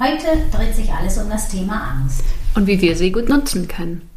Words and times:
Heute 0.00 0.26
dreht 0.50 0.74
sich 0.74 0.92
alles 0.92 1.18
um 1.18 1.30
das 1.30 1.48
Thema 1.48 1.92
Angst. 1.92 2.24
Und 2.56 2.66
wie 2.66 2.80
wir 2.80 2.96
sie 2.96 3.12
gut 3.12 3.28
nutzen 3.28 3.68
können. 3.68 4.10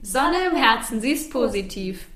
Sonne 0.00 0.46
im 0.50 0.56
Herzen, 0.56 0.98
sie 1.02 1.10
ist 1.10 1.30
positiv. 1.30 2.06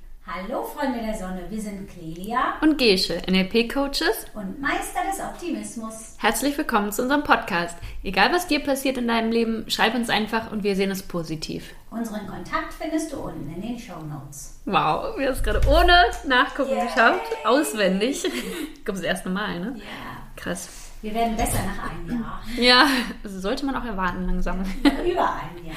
Hallo 0.46 0.62
Freunde 0.62 1.00
der 1.00 1.14
Sonne, 1.14 1.42
wir 1.48 1.60
sind 1.60 1.88
Clelia 1.90 2.54
Und 2.60 2.78
Gesche, 2.78 3.20
NLP-Coaches. 3.28 4.26
und 4.34 4.60
Meister 4.60 5.00
des 5.10 5.20
Optimismus. 5.20 6.14
Herzlich 6.18 6.56
willkommen 6.56 6.92
zu 6.92 7.02
unserem 7.02 7.24
Podcast. 7.24 7.76
Egal 8.04 8.32
was 8.32 8.46
dir 8.46 8.60
passiert 8.62 8.98
in 8.98 9.08
deinem 9.08 9.32
Leben, 9.32 9.64
schreib 9.68 9.94
uns 9.94 10.10
einfach 10.10 10.52
und 10.52 10.62
wir 10.62 10.76
sehen 10.76 10.90
es 10.90 11.02
positiv. 11.02 11.74
Unseren 11.90 12.26
Kontakt 12.26 12.72
findest 12.74 13.12
du 13.12 13.16
unten 13.20 13.52
in 13.52 13.62
den 13.62 13.78
Show 13.78 13.98
Notes. 14.02 14.60
Wow, 14.66 15.16
wir 15.16 15.26
haben 15.26 15.32
es 15.34 15.42
gerade 15.42 15.60
ohne 15.66 15.94
Nachgucken 16.26 16.76
Yay. 16.76 16.86
geschafft. 16.86 17.22
Auswendig. 17.44 18.24
Ich 18.78 18.84
glaube, 18.84 19.00
das 19.00 19.08
erste 19.08 19.28
Mal, 19.30 19.60
ne? 19.60 19.74
Ja, 19.76 20.22
Krass. 20.36 20.68
wir 21.02 21.12
werden 21.14 21.36
besser 21.36 21.58
nach 21.66 21.90
einem 21.90 22.08
Jahr. 22.22 22.40
Ja, 22.56 22.86
das 23.22 23.32
sollte 23.32 23.66
man 23.66 23.76
auch 23.76 23.84
erwarten 23.84 24.24
langsam. 24.26 24.60
Über 24.82 25.30
ein 25.34 25.66
Jahr. 25.66 25.76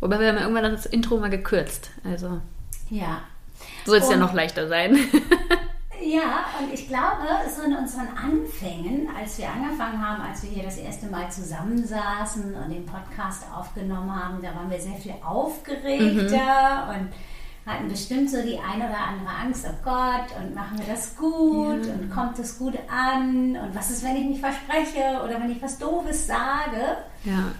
Wobei 0.00 0.18
wir 0.20 0.28
haben 0.28 0.36
ja 0.36 0.42
irgendwann 0.42 0.72
das 0.72 0.84
Intro 0.86 1.16
mal 1.18 1.30
gekürzt. 1.30 1.90
Also 2.04 2.40
Ja. 2.90 3.22
Soll 3.84 3.98
es 3.98 4.10
ja 4.10 4.16
noch 4.16 4.32
leichter 4.32 4.68
sein. 4.68 4.98
Ja, 6.02 6.46
und 6.58 6.72
ich 6.72 6.88
glaube, 6.88 7.26
so 7.54 7.62
in 7.62 7.76
unseren 7.76 8.08
Anfängen, 8.16 9.06
als 9.16 9.36
wir 9.38 9.48
angefangen 9.50 10.04
haben, 10.04 10.22
als 10.22 10.42
wir 10.42 10.50
hier 10.50 10.62
das 10.64 10.78
erste 10.78 11.06
Mal 11.06 11.30
zusammensaßen 11.30 12.54
und 12.54 12.70
den 12.70 12.86
Podcast 12.86 13.44
aufgenommen 13.54 14.12
haben, 14.12 14.40
da 14.42 14.54
waren 14.54 14.70
wir 14.70 14.80
sehr 14.80 14.94
viel 14.96 15.14
aufgeregter 15.22 16.88
und 16.88 17.12
hatten 17.70 17.88
bestimmt 17.88 18.30
so 18.30 18.42
die 18.42 18.58
ein 18.58 18.78
oder 18.78 18.98
andere 18.98 19.28
Angst, 19.44 19.66
oh 19.68 19.74
Gott, 19.84 20.26
und 20.40 20.54
machen 20.54 20.78
wir 20.78 20.86
das 20.86 21.14
gut 21.16 21.86
und 21.86 22.10
kommt 22.10 22.38
es 22.38 22.58
gut 22.58 22.78
an 22.88 23.56
und 23.56 23.74
was 23.74 23.90
ist, 23.90 24.02
wenn 24.02 24.16
ich 24.16 24.24
mich 24.24 24.40
verspreche 24.40 25.22
oder 25.22 25.38
wenn 25.38 25.50
ich 25.52 25.62
was 25.62 25.78
Doofes 25.78 26.26
sage. 26.26 26.96
ja. 27.24 27.52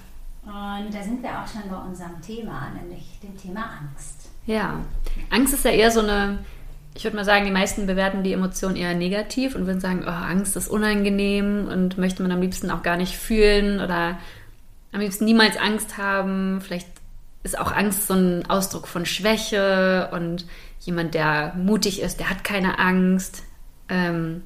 Und 0.43 0.93
da 0.95 1.03
sind 1.03 1.23
wir 1.23 1.31
auch 1.31 1.47
schon 1.47 1.71
bei 1.71 1.77
unserem 1.77 2.21
Thema, 2.23 2.71
nämlich 2.71 3.21
dem 3.23 3.37
Thema 3.37 3.61
Angst. 3.79 4.30
Ja. 4.47 4.85
Angst 5.31 5.55
ist 5.55 5.65
ja 5.65 5.71
eher 5.71 5.91
so 5.91 6.01
eine, 6.01 6.39
ich 6.95 7.05
würde 7.05 7.17
mal 7.17 7.25
sagen, 7.25 7.45
die 7.45 7.51
meisten 7.51 7.87
bewerten 7.87 8.23
die 8.23 8.33
Emotion 8.33 8.77
eher 8.77 8.95
negativ 8.95 9.55
und 9.55 9.67
würden 9.67 9.81
sagen, 9.81 10.03
oh, 10.05 10.11
Angst 10.11 10.57
ist 10.57 10.69
unangenehm 10.69 11.69
und 11.69 11.99
möchte 11.99 12.23
man 12.23 12.33
am 12.33 12.41
liebsten 12.41 12.71
auch 12.71 12.83
gar 12.83 12.97
nicht 12.97 13.17
fühlen 13.17 13.81
oder 13.81 14.19
am 14.93 15.01
liebsten 15.01 15.25
niemals 15.25 15.57
Angst 15.57 15.99
haben. 15.99 16.61
Vielleicht 16.61 16.89
ist 17.43 17.59
auch 17.59 17.73
Angst 17.73 18.07
so 18.07 18.15
ein 18.15 18.49
Ausdruck 18.49 18.89
von 18.89 19.07
Schwäche 19.07 20.09
und 20.13 20.47
jemand, 20.81 21.15
der 21.15 21.55
mutig 21.57 22.01
ist, 22.03 22.21
der 22.21 22.31
hat 22.31 22.45
keine 22.45 22.79
Angst. 22.79 23.45
Ähm, 23.89 24.43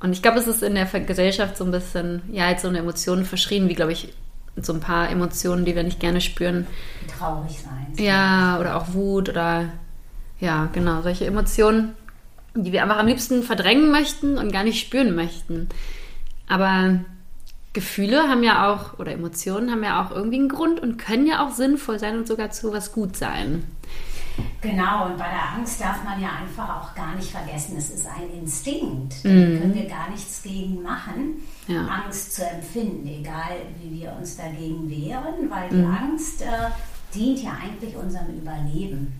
und 0.00 0.12
ich 0.12 0.22
glaube, 0.22 0.38
es 0.38 0.48
ist 0.48 0.62
in 0.62 0.74
der 0.74 0.86
Gesellschaft 0.86 1.56
so 1.56 1.64
ein 1.64 1.70
bisschen, 1.70 2.22
ja, 2.32 2.46
als 2.46 2.62
so 2.62 2.68
eine 2.68 2.78
Emotion 2.78 3.24
verschrien, 3.24 3.68
wie, 3.68 3.74
glaube 3.74 3.92
ich, 3.92 4.12
so 4.56 4.72
ein 4.72 4.80
paar 4.80 5.10
Emotionen, 5.10 5.64
die 5.64 5.74
wir 5.74 5.82
nicht 5.82 6.00
gerne 6.00 6.20
spüren. 6.20 6.66
Traurig 7.18 7.60
sein. 7.60 8.04
Ja, 8.04 8.58
oder 8.60 8.76
auch 8.76 8.92
Wut 8.92 9.28
oder 9.28 9.68
ja, 10.40 10.68
genau, 10.72 11.02
solche 11.02 11.24
Emotionen, 11.24 11.94
die 12.54 12.72
wir 12.72 12.82
einfach 12.82 12.98
am 12.98 13.06
liebsten 13.06 13.42
verdrängen 13.42 13.90
möchten 13.90 14.36
und 14.38 14.52
gar 14.52 14.64
nicht 14.64 14.80
spüren 14.80 15.14
möchten. 15.14 15.68
Aber 16.48 17.00
Gefühle 17.72 18.28
haben 18.28 18.42
ja 18.42 18.70
auch, 18.70 18.98
oder 18.98 19.12
Emotionen 19.12 19.70
haben 19.70 19.82
ja 19.82 20.04
auch 20.04 20.10
irgendwie 20.10 20.38
einen 20.38 20.48
Grund 20.48 20.80
und 20.80 20.98
können 20.98 21.26
ja 21.26 21.46
auch 21.46 21.52
sinnvoll 21.52 21.98
sein 21.98 22.18
und 22.18 22.26
sogar 22.26 22.50
zu 22.50 22.72
was 22.72 22.92
gut 22.92 23.16
sein. 23.16 23.64
Genau, 24.60 25.06
und 25.06 25.18
bei 25.18 25.28
der 25.28 25.54
Angst 25.56 25.80
darf 25.80 26.04
man 26.04 26.20
ja 26.22 26.28
einfach 26.40 26.68
auch 26.82 26.94
gar 26.94 27.14
nicht 27.16 27.30
vergessen, 27.30 27.76
es 27.76 27.90
ist 27.90 28.06
ein 28.06 28.30
Instinkt. 28.38 29.14
Da 29.24 29.28
können 29.28 29.72
wir 29.74 29.86
gar 29.86 30.08
nichts 30.10 30.42
gegen 30.42 30.82
machen, 30.82 31.42
Ja. 31.66 31.84
Angst 31.86 32.34
zu 32.36 32.44
empfinden, 32.46 33.06
egal 33.08 33.56
wie 33.80 34.00
wir 34.00 34.12
uns 34.18 34.36
dagegen 34.36 34.88
wehren, 34.88 35.50
weil 35.50 35.68
die 35.68 35.84
Angst 35.84 36.42
äh, 36.42 36.46
dient 37.14 37.42
ja 37.42 37.56
eigentlich 37.62 37.96
unserem 37.96 38.28
Überleben. 38.38 39.12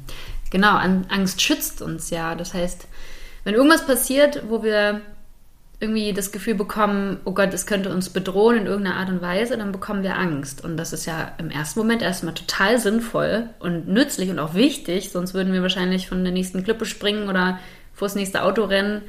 Genau, 0.50 0.76
An- 0.76 1.06
Angst 1.10 1.42
schützt 1.42 1.82
uns 1.82 2.10
ja. 2.10 2.34
Das 2.36 2.54
heißt, 2.54 2.86
wenn 3.44 3.54
irgendwas 3.54 3.84
passiert, 3.86 4.44
wo 4.48 4.62
wir 4.62 5.00
irgendwie 5.82 6.12
das 6.12 6.32
Gefühl 6.32 6.54
bekommen, 6.54 7.18
oh 7.24 7.32
Gott, 7.32 7.52
es 7.52 7.66
könnte 7.66 7.90
uns 7.92 8.08
bedrohen 8.08 8.56
in 8.56 8.66
irgendeiner 8.66 8.96
Art 8.96 9.08
und 9.10 9.20
Weise, 9.20 9.58
dann 9.58 9.72
bekommen 9.72 10.02
wir 10.02 10.16
Angst. 10.16 10.64
Und 10.64 10.76
das 10.76 10.92
ist 10.92 11.04
ja 11.06 11.32
im 11.38 11.50
ersten 11.50 11.80
Moment 11.80 12.00
erstmal 12.02 12.34
total 12.34 12.78
sinnvoll 12.78 13.50
und 13.58 13.88
nützlich 13.88 14.30
und 14.30 14.38
auch 14.38 14.54
wichtig, 14.54 15.10
sonst 15.10 15.34
würden 15.34 15.52
wir 15.52 15.60
wahrscheinlich 15.62 16.08
von 16.08 16.22
der 16.22 16.32
nächsten 16.32 16.62
Klippe 16.64 16.86
springen 16.86 17.28
oder 17.28 17.58
vor 17.92 18.06
das 18.06 18.14
nächste 18.14 18.42
Auto 18.44 18.64
rennen, 18.64 19.02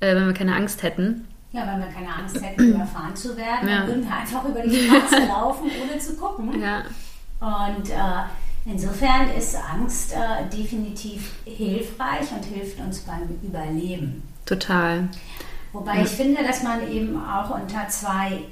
äh, 0.00 0.14
wenn 0.16 0.26
wir 0.26 0.34
keine 0.34 0.56
Angst 0.56 0.82
hätten. 0.82 1.28
Ja, 1.52 1.66
wenn 1.68 1.78
wir 1.78 1.86
keine 1.88 2.12
Angst 2.12 2.40
hätten, 2.42 2.70
überfahren 2.74 3.14
zu 3.14 3.36
werden, 3.36 3.68
Ja. 3.68 3.78
dann 3.80 3.86
würden 3.88 4.04
wir 4.08 4.16
einfach 4.16 4.44
über 4.44 4.60
die 4.62 4.76
Straße 4.76 5.26
laufen, 5.28 5.70
ohne 5.82 5.98
zu 6.00 6.16
gucken. 6.16 6.60
Ja, 6.60 6.82
Und 7.40 7.90
äh, 7.90 8.70
insofern 8.72 9.28
ist 9.38 9.54
Angst 9.56 10.14
äh, 10.14 10.48
definitiv 10.56 11.32
hilfreich 11.44 12.26
und 12.34 12.44
hilft 12.44 12.80
uns 12.80 13.00
beim 13.00 13.28
Überleben. 13.42 14.22
total. 14.46 15.08
Wobei 15.74 16.02
ich 16.02 16.08
finde, 16.08 16.44
dass 16.44 16.62
man 16.62 16.88
eben 16.88 17.20
auch 17.22 17.50
unter 17.50 17.88
zwei 17.88 18.42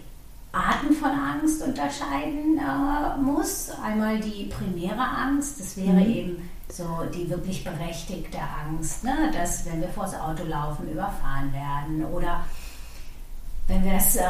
Arten 0.50 0.93
von 0.93 1.10
Angst 1.10 1.62
unterscheiden 1.62 2.59
äh, 2.59 3.21
muss. 3.22 3.71
Einmal 3.83 4.19
die 4.19 4.47
primäre 4.47 5.00
Angst, 5.00 5.59
das 5.61 5.77
wäre 5.77 6.03
eben 6.03 6.50
so 6.69 6.84
die 7.15 7.31
wirklich 7.31 7.65
berechtigte 7.65 8.38
Angst, 8.38 9.05
ne? 9.05 9.31
dass 9.32 9.65
wenn 9.66 9.81
wir 9.81 9.88
vors 9.88 10.15
Auto 10.15 10.44
laufen, 10.44 10.91
überfahren 10.91 11.53
werden 11.53 12.05
oder 12.12 12.44
wenn 13.69 13.84
wir 13.84 13.93
es 13.93 14.16
äh, 14.16 14.22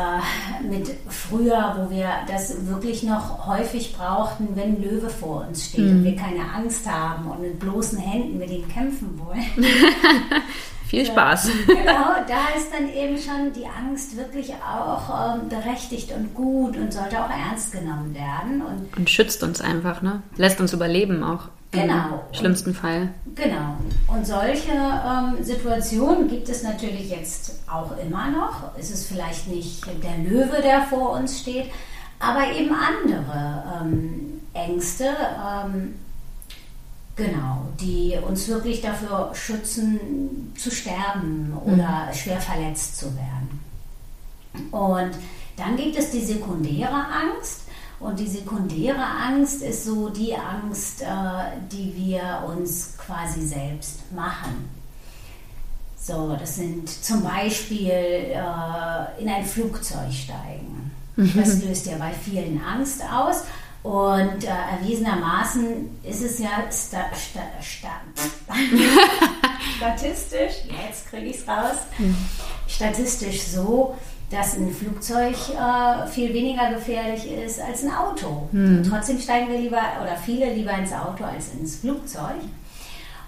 mit 0.63 0.91
früher, 1.09 1.75
wo 1.79 1.91
wir 1.91 2.11
das 2.29 2.67
wirklich 2.67 3.03
noch 3.03 3.47
häufig 3.47 3.97
brauchten, 3.97 4.49
wenn 4.55 4.77
ein 4.77 4.83
Löwe 4.83 5.09
vor 5.09 5.47
uns 5.47 5.67
steht 5.67 5.81
und 5.81 6.05
wir 6.05 6.15
keine 6.15 6.53
Angst 6.55 6.87
haben 6.87 7.31
und 7.31 7.41
mit 7.41 7.59
bloßen 7.59 7.99
Händen 7.99 8.39
mit 8.39 8.51
ihm 8.51 8.69
kämpfen 8.69 9.19
wollen. 9.19 9.43
Viel 10.93 11.07
Spaß. 11.07 11.49
Genau, 11.67 12.13
da 12.29 12.55
ist 12.55 12.71
dann 12.71 12.87
eben 12.93 13.17
schon 13.17 13.51
die 13.55 13.65
Angst 13.65 14.15
wirklich 14.15 14.53
auch 14.53 15.37
ähm, 15.37 15.49
berechtigt 15.49 16.13
und 16.13 16.35
gut 16.35 16.77
und 16.77 16.93
sollte 16.93 17.19
auch 17.19 17.31
ernst 17.31 17.73
genommen 17.73 18.15
werden. 18.15 18.61
Und 18.61 18.95
Und 18.99 19.09
schützt 19.09 19.43
uns 19.43 19.63
einfach, 19.63 20.03
ne? 20.03 20.23
Lässt 20.37 20.61
uns 20.61 20.75
überleben 20.75 21.25
auch. 21.25 21.49
Genau. 21.71 22.27
Im 22.31 22.35
schlimmsten 22.39 22.75
Fall. 22.75 23.09
genau, 23.35 23.79
und 24.07 24.27
solche 24.27 24.71
ähm, 24.73 25.43
Situationen 25.43 26.29
gibt 26.29 26.51
es 26.51 26.63
natürlich 26.63 27.09
jetzt 27.09 27.63
auch 27.67 27.97
immer 27.97 28.31
noch. 28.31 28.77
Es 28.79 28.91
ist 28.91 29.07
vielleicht 29.07 29.49
nicht 29.49 29.87
der 29.87 30.31
Löwe, 30.31 30.61
der 30.61 30.83
vor 30.83 31.13
uns 31.13 31.41
steht, 31.41 31.71
aber 32.21 32.53
eben 32.55 32.71
andere 32.75 33.65
ähm, 33.81 34.43
Ängste. 34.53 35.07
Genau, 37.15 37.69
die 37.79 38.19
uns 38.27 38.49
wirklich 38.49 38.81
dafür 38.81 39.33
schützen, 39.35 40.53
zu 40.57 40.71
sterben 40.71 41.55
oder 41.65 42.09
schwer 42.15 42.41
verletzt 42.41 42.99
zu 42.99 43.07
werden. 43.15 43.61
Und 44.71 45.11
dann 45.57 45.77
gibt 45.77 45.97
es 45.97 46.11
die 46.11 46.25
sekundäre 46.25 46.95
Angst. 46.95 47.61
Und 48.01 48.19
die 48.19 48.27
sekundäre 48.27 49.05
Angst 49.05 49.63
ist 49.63 49.85
so 49.85 50.09
die 50.09 50.35
Angst, 50.35 51.03
äh, 51.03 51.07
die 51.71 51.95
wir 51.95 52.43
uns 52.49 52.95
quasi 52.99 53.47
selbst 53.47 54.13
machen. 54.13 54.69
So, 55.97 56.35
das 56.37 56.57
sind 56.57 56.89
zum 56.89 57.23
Beispiel 57.23 57.91
äh, 57.91 59.21
in 59.21 59.29
ein 59.29 59.45
Flugzeug 59.45 60.13
steigen. 60.13 60.91
Das 61.17 61.63
löst 61.63 61.87
ja 61.87 61.97
bei 61.99 62.11
vielen 62.11 62.61
Angst 62.65 63.03
aus. 63.03 63.45
Und 63.83 64.45
äh, 64.45 64.49
erwiesenermaßen 64.81 65.99
ist 66.05 66.23
es 66.23 66.39
ja 66.39 66.51
sta 66.71 67.07
sta 67.15 67.41
sta 67.61 67.91
statistisch, 69.77 70.53
jetzt 70.87 71.11
kriege 71.11 71.27
ich 71.27 71.39
es 71.39 71.49
raus, 71.49 71.79
statistisch 72.69 73.43
so, 73.43 73.97
dass 74.31 74.57
ein 74.57 74.73
Flugzeug 74.73 75.35
äh, 75.35 76.07
viel 76.07 76.33
weniger 76.33 76.73
gefährlich 76.73 77.29
ist 77.31 77.61
als 77.61 77.83
ein 77.83 77.93
Auto. 77.93 78.49
Und 78.53 78.85
trotzdem 78.89 79.19
steigen 79.19 79.51
wir 79.51 79.59
lieber 79.59 79.83
oder 80.01 80.17
viele 80.17 80.55
lieber 80.55 80.73
ins 80.75 80.93
Auto 80.93 81.25
als 81.25 81.53
ins 81.53 81.77
Flugzeug. 81.77 82.41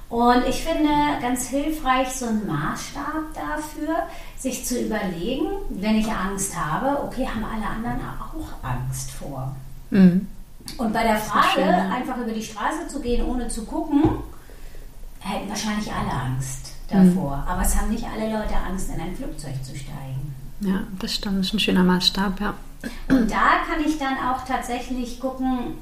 Und 0.09 0.47
ich 0.49 0.62
finde 0.62 0.91
ganz 1.21 1.49
hilfreich 1.49 2.09
so 2.09 2.27
ein 2.27 2.47
Maßstab 2.47 3.35
dafür, 3.35 4.07
sich 4.39 4.65
zu 4.65 4.81
überlegen, 4.81 5.47
wenn 5.71 5.97
ich 5.97 6.07
Angst 6.07 6.55
habe, 6.57 7.03
okay, 7.03 7.27
haben 7.27 7.45
alle 7.45 7.67
anderen 7.67 8.00
auch 8.21 8.62
Angst 8.62 9.11
vor? 9.11 9.57
Mhm. 9.91 10.29
Und 10.78 10.93
bei 10.93 11.02
der 11.02 11.19
Frage, 11.19 11.61
ja. 11.61 11.90
einfach 11.90 12.16
über 12.16 12.32
die 12.32 12.43
Straße 12.43 12.88
zu 12.88 13.00
gehen, 13.00 13.25
ohne 13.25 13.49
zu 13.49 13.64
gucken, 13.64 14.02
hätten 15.20 15.49
wahrscheinlich 15.49 15.93
alle 15.93 16.11
Angst 16.11 16.72
davor. 16.88 17.37
Mhm. 17.37 17.49
Aber 17.49 17.62
es 17.62 17.76
haben 17.76 17.90
nicht 17.90 18.05
alle 18.05 18.32
Leute 18.32 18.55
Angst, 18.56 18.90
in 18.94 19.00
ein 19.00 19.14
Flugzeug 19.14 19.62
zu 19.62 19.76
steigen. 19.76 20.34
Ja, 20.61 20.84
das 20.99 21.14
stimmt. 21.14 21.40
Das 21.40 21.46
ist 21.46 21.55
ein 21.55 21.61
schöner 21.61 21.84
Maßstab, 21.84 22.40
ja. 22.40 22.55
Und 23.08 23.31
da 23.31 23.64
kann 23.66 23.84
ich 23.84 23.99
dann 23.99 24.16
auch 24.19 24.44
tatsächlich 24.44 25.20
gucken, 25.20 25.75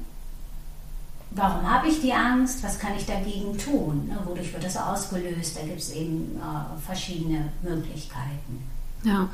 warum 1.31 1.69
habe 1.69 1.87
ich 1.87 2.01
die 2.01 2.13
Angst, 2.13 2.63
was 2.63 2.79
kann 2.79 2.95
ich 2.97 3.05
dagegen 3.05 3.57
tun, 3.57 4.07
ne? 4.07 4.17
wodurch 4.25 4.53
wird 4.53 4.63
das 4.63 4.77
ausgelöst, 4.77 5.57
da 5.57 5.65
gibt 5.65 5.79
es 5.79 5.91
eben 5.91 6.37
äh, 6.37 6.85
verschiedene 6.85 7.49
Möglichkeiten. 7.61 8.67
Ja. 9.03 9.29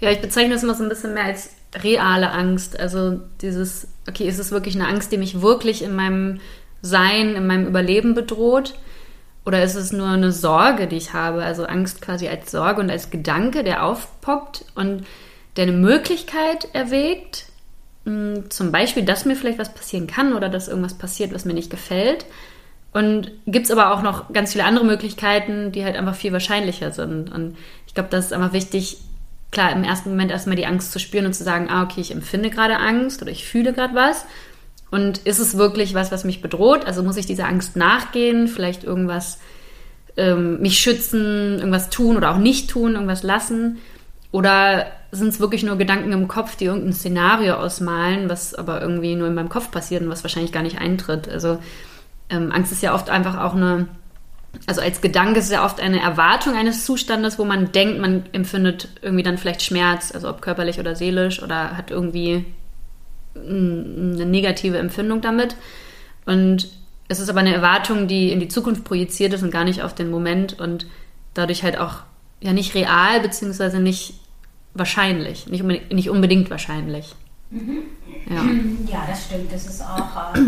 Ja, 0.00 0.10
ich 0.10 0.20
bezeichne 0.20 0.54
das 0.54 0.62
immer 0.62 0.74
so 0.74 0.82
ein 0.82 0.88
bisschen 0.88 1.14
mehr 1.14 1.24
als 1.24 1.50
reale 1.74 2.30
Angst. 2.30 2.78
Also 2.78 3.20
dieses, 3.40 3.86
okay, 4.08 4.26
ist 4.28 4.38
es 4.38 4.50
wirklich 4.50 4.74
eine 4.74 4.88
Angst, 4.88 5.12
die 5.12 5.18
mich 5.18 5.40
wirklich 5.40 5.82
in 5.82 5.94
meinem 5.94 6.40
Sein, 6.82 7.34
in 7.34 7.46
meinem 7.46 7.66
Überleben 7.66 8.14
bedroht? 8.14 8.74
Oder 9.46 9.62
ist 9.62 9.74
es 9.74 9.92
nur 9.92 10.08
eine 10.08 10.32
Sorge, 10.32 10.86
die 10.86 10.96
ich 10.96 11.12
habe? 11.12 11.42
Also 11.42 11.64
Angst 11.66 12.00
quasi 12.00 12.28
als 12.28 12.50
Sorge 12.50 12.80
und 12.80 12.90
als 12.90 13.10
Gedanke, 13.10 13.62
der 13.62 13.84
aufpoppt 13.84 14.64
und 14.74 15.04
der 15.56 15.64
eine 15.64 15.72
Möglichkeit 15.72 16.68
erwägt, 16.72 17.46
hm, 18.04 18.50
zum 18.50 18.72
Beispiel, 18.72 19.04
dass 19.04 19.24
mir 19.24 19.36
vielleicht 19.36 19.58
was 19.58 19.74
passieren 19.74 20.06
kann 20.06 20.32
oder 20.34 20.48
dass 20.48 20.68
irgendwas 20.68 20.94
passiert, 20.94 21.32
was 21.34 21.44
mir 21.44 21.54
nicht 21.54 21.70
gefällt. 21.70 22.26
Und 22.92 23.32
gibt 23.46 23.66
es 23.66 23.72
aber 23.72 23.92
auch 23.92 24.02
noch 24.02 24.32
ganz 24.32 24.52
viele 24.52 24.64
andere 24.64 24.84
Möglichkeiten, 24.84 25.72
die 25.72 25.84
halt 25.84 25.96
einfach 25.96 26.14
viel 26.14 26.32
wahrscheinlicher 26.32 26.92
sind. 26.92 27.32
Und 27.32 27.56
ich 27.86 27.94
glaube, 27.94 28.08
das 28.10 28.26
ist 28.26 28.32
einfach 28.32 28.52
wichtig, 28.52 28.98
klar, 29.54 29.72
im 29.72 29.84
ersten 29.84 30.10
Moment 30.10 30.30
erstmal 30.30 30.56
die 30.56 30.66
Angst 30.66 30.92
zu 30.92 30.98
spüren 30.98 31.26
und 31.26 31.32
zu 31.32 31.44
sagen, 31.44 31.68
ah, 31.70 31.82
okay, 31.82 32.00
ich 32.00 32.12
empfinde 32.12 32.50
gerade 32.50 32.76
Angst 32.76 33.22
oder 33.22 33.30
ich 33.30 33.46
fühle 33.46 33.72
gerade 33.72 33.94
was. 33.94 34.26
Und 34.90 35.18
ist 35.18 35.38
es 35.38 35.56
wirklich 35.56 35.94
was, 35.94 36.12
was 36.12 36.24
mich 36.24 36.42
bedroht? 36.42 36.86
Also 36.86 37.02
muss 37.02 37.16
ich 37.16 37.26
dieser 37.26 37.48
Angst 37.48 37.74
nachgehen, 37.76 38.46
vielleicht 38.46 38.84
irgendwas 38.84 39.38
ähm, 40.16 40.60
mich 40.60 40.78
schützen, 40.78 41.58
irgendwas 41.58 41.90
tun 41.90 42.16
oder 42.16 42.30
auch 42.30 42.38
nicht 42.38 42.70
tun, 42.70 42.92
irgendwas 42.92 43.22
lassen? 43.22 43.78
Oder 44.30 44.86
sind 45.10 45.28
es 45.28 45.40
wirklich 45.40 45.62
nur 45.62 45.76
Gedanken 45.78 46.12
im 46.12 46.28
Kopf, 46.28 46.56
die 46.56 46.66
irgendein 46.66 46.92
Szenario 46.92 47.54
ausmalen, 47.54 48.28
was 48.28 48.54
aber 48.54 48.80
irgendwie 48.82 49.14
nur 49.14 49.28
in 49.28 49.34
meinem 49.34 49.48
Kopf 49.48 49.70
passiert 49.70 50.02
und 50.02 50.10
was 50.10 50.24
wahrscheinlich 50.24 50.52
gar 50.52 50.62
nicht 50.62 50.78
eintritt? 50.78 51.28
Also 51.28 51.58
ähm, 52.30 52.52
Angst 52.52 52.72
ist 52.72 52.82
ja 52.82 52.94
oft 52.94 53.10
einfach 53.10 53.40
auch 53.40 53.54
eine, 53.54 53.88
also 54.66 54.80
als 54.80 55.00
Gedanke 55.00 55.38
ist 55.38 55.46
es 55.46 55.52
ja 55.52 55.64
oft 55.64 55.80
eine 55.80 56.00
Erwartung 56.00 56.56
eines 56.56 56.84
Zustandes, 56.84 57.38
wo 57.38 57.44
man 57.44 57.72
denkt, 57.72 58.00
man 58.00 58.24
empfindet 58.32 58.88
irgendwie 59.02 59.22
dann 59.22 59.38
vielleicht 59.38 59.62
Schmerz, 59.62 60.12
also 60.12 60.28
ob 60.28 60.42
körperlich 60.42 60.78
oder 60.78 60.96
seelisch 60.96 61.42
oder 61.42 61.76
hat 61.76 61.90
irgendwie 61.90 62.44
eine 63.34 64.26
negative 64.26 64.78
Empfindung 64.78 65.20
damit. 65.20 65.56
Und 66.24 66.68
es 67.08 67.20
ist 67.20 67.28
aber 67.28 67.40
eine 67.40 67.54
Erwartung, 67.54 68.08
die 68.08 68.32
in 68.32 68.40
die 68.40 68.48
Zukunft 68.48 68.84
projiziert 68.84 69.32
ist 69.32 69.42
und 69.42 69.50
gar 69.50 69.64
nicht 69.64 69.82
auf 69.82 69.94
den 69.94 70.10
Moment 70.10 70.58
und 70.58 70.86
dadurch 71.34 71.62
halt 71.62 71.78
auch 71.78 71.96
ja 72.40 72.52
nicht 72.52 72.74
real 72.74 73.20
beziehungsweise 73.20 73.80
nicht 73.80 74.14
wahrscheinlich, 74.74 75.46
nicht 75.46 75.62
unbedingt, 75.62 75.92
nicht 75.92 76.10
unbedingt 76.10 76.50
wahrscheinlich. 76.50 77.14
Mhm. 77.50 77.82
Ja. 78.28 78.42
ja, 78.90 79.06
das 79.08 79.26
stimmt. 79.26 79.52
Das 79.52 79.66
ist 79.66 79.82
auch 79.82 80.34
äh, 80.34 80.40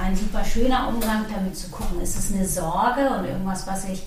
ein 0.00 0.16
super 0.16 0.44
schöner 0.44 0.88
Umgang, 0.88 1.24
damit 1.32 1.56
zu 1.56 1.68
gucken, 1.68 2.00
ist 2.00 2.16
es 2.16 2.32
eine 2.32 2.46
Sorge 2.46 3.08
und 3.10 3.26
irgendwas, 3.26 3.66
was 3.66 3.88
ich 3.88 4.02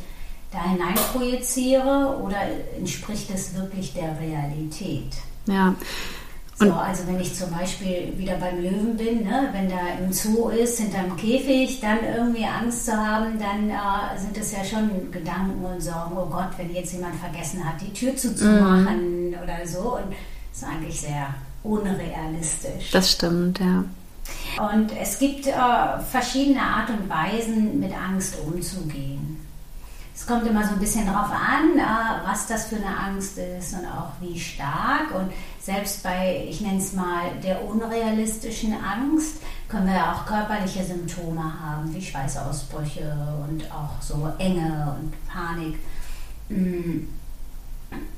da 0.51 0.63
hinein 0.63 0.95
projiziere 1.11 2.19
oder 2.21 2.37
entspricht 2.77 3.29
es 3.33 3.55
wirklich 3.55 3.93
der 3.93 4.19
Realität? 4.19 5.13
Ja. 5.47 5.75
So, 6.55 6.71
also 6.71 7.07
wenn 7.07 7.19
ich 7.19 7.33
zum 7.33 7.49
Beispiel 7.51 8.13
wieder 8.15 8.35
beim 8.35 8.61
Löwen 8.61 8.95
bin, 8.95 9.23
ne, 9.23 9.49
wenn 9.51 9.67
der 9.67 9.99
im 9.99 10.13
Zoo 10.13 10.49
ist, 10.49 10.79
hinterm 10.79 11.17
Käfig, 11.17 11.81
dann 11.81 11.97
irgendwie 12.15 12.45
Angst 12.45 12.85
zu 12.85 12.93
haben, 12.93 13.39
dann 13.39 13.69
äh, 13.69 14.19
sind 14.19 14.37
es 14.37 14.51
ja 14.51 14.63
schon 14.63 15.11
Gedanken 15.11 15.65
und 15.65 15.81
Sorgen, 15.81 16.15
oh 16.15 16.27
Gott, 16.27 16.49
wenn 16.57 16.73
jetzt 16.73 16.93
jemand 16.93 17.15
vergessen 17.15 17.65
hat, 17.65 17.81
die 17.81 17.91
Tür 17.91 18.15
zuzumachen 18.15 19.29
mhm. 19.29 19.33
oder 19.43 19.65
so. 19.65 19.95
Und 19.95 20.13
das 20.51 20.61
ist 20.61 20.63
eigentlich 20.63 21.01
sehr 21.01 21.33
unrealistisch. 21.63 22.91
Das 22.91 23.11
stimmt, 23.11 23.59
ja. 23.59 23.83
Und 24.59 24.91
es 24.99 25.17
gibt 25.19 25.47
äh, 25.47 25.53
verschiedene 26.09 26.61
Art 26.61 26.89
und 26.89 27.09
Weisen, 27.09 27.79
mit 27.79 27.91
Angst 27.93 28.35
umzugehen. 28.45 29.39
Es 30.15 30.27
kommt 30.27 30.45
immer 30.45 30.63
so 30.65 30.73
ein 30.73 30.79
bisschen 30.79 31.07
darauf 31.07 31.31
an, 31.31 31.77
äh, 31.77 32.27
was 32.27 32.45
das 32.45 32.67
für 32.67 32.75
eine 32.75 32.97
Angst 32.97 33.37
ist 33.37 33.73
und 33.73 33.85
auch 33.85 34.11
wie 34.21 34.39
stark. 34.39 35.13
Und 35.13 35.31
selbst 35.59 36.03
bei, 36.03 36.45
ich 36.47 36.61
nenne 36.61 36.77
es 36.77 36.93
mal, 36.93 37.31
der 37.43 37.65
unrealistischen 37.65 38.73
Angst, 38.73 39.37
können 39.67 39.87
wir 39.87 40.11
auch 40.11 40.25
körperliche 40.25 40.83
Symptome 40.83 41.43
haben, 41.59 41.93
wie 41.93 42.01
Schweißausbrüche 42.01 43.17
und 43.49 43.63
auch 43.71 44.01
so 44.01 44.31
Enge 44.37 44.95
und 44.99 45.13
Panik. 45.27 45.79
Mm. 46.49 47.07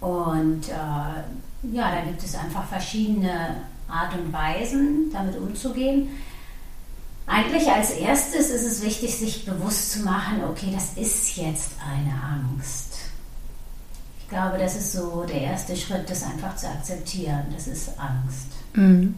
Und 0.01 0.69
äh, 0.69 1.73
ja, 1.73 1.91
da 1.91 2.01
gibt 2.05 2.23
es 2.23 2.35
einfach 2.35 2.65
verschiedene 2.65 3.55
Art 3.87 4.13
und 4.13 4.33
Weisen, 4.33 5.11
damit 5.11 5.37
umzugehen. 5.37 6.09
Eigentlich 7.27 7.67
als 7.67 7.91
erstes 7.91 8.49
ist 8.49 8.65
es 8.65 8.83
wichtig, 8.83 9.15
sich 9.15 9.45
bewusst 9.45 9.93
zu 9.93 9.99
machen, 9.99 10.43
okay, 10.47 10.69
das 10.71 10.93
ist 10.95 11.37
jetzt 11.37 11.71
eine 11.83 12.13
Angst. 12.21 12.97
Ich 14.19 14.29
glaube, 14.29 14.57
das 14.57 14.75
ist 14.75 14.93
so 14.93 15.23
der 15.27 15.41
erste 15.41 15.75
Schritt, 15.75 16.09
das 16.09 16.23
einfach 16.23 16.55
zu 16.55 16.67
akzeptieren. 16.67 17.45
Das 17.53 17.67
ist 17.67 17.89
Angst. 17.99 18.47
Mhm. 18.73 19.15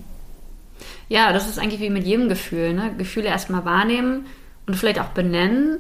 Ja, 1.10 1.34
das 1.34 1.48
ist 1.48 1.60
eigentlich 1.60 1.82
wie 1.82 1.90
mit 1.90 2.06
jedem 2.06 2.30
Gefühl. 2.30 2.74
Ne? 2.74 2.94
Gefühle 2.98 3.28
erstmal 3.28 3.66
wahrnehmen 3.66 4.26
und 4.66 4.76
vielleicht 4.76 5.00
auch 5.00 5.10
benennen, 5.10 5.80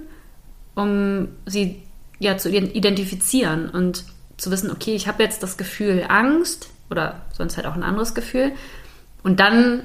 um 0.75 1.29
sie 1.45 1.83
ja 2.19 2.37
zu 2.37 2.49
identifizieren 2.49 3.69
und 3.69 4.05
zu 4.37 4.51
wissen, 4.51 4.71
okay, 4.71 4.95
ich 4.95 5.07
habe 5.07 5.23
jetzt 5.23 5.43
das 5.43 5.57
Gefühl 5.57 6.05
Angst 6.07 6.69
oder 6.89 7.21
sonst 7.33 7.57
halt 7.57 7.67
auch 7.67 7.75
ein 7.75 7.83
anderes 7.83 8.15
Gefühl. 8.15 8.51
Und 9.23 9.39
dann 9.39 9.83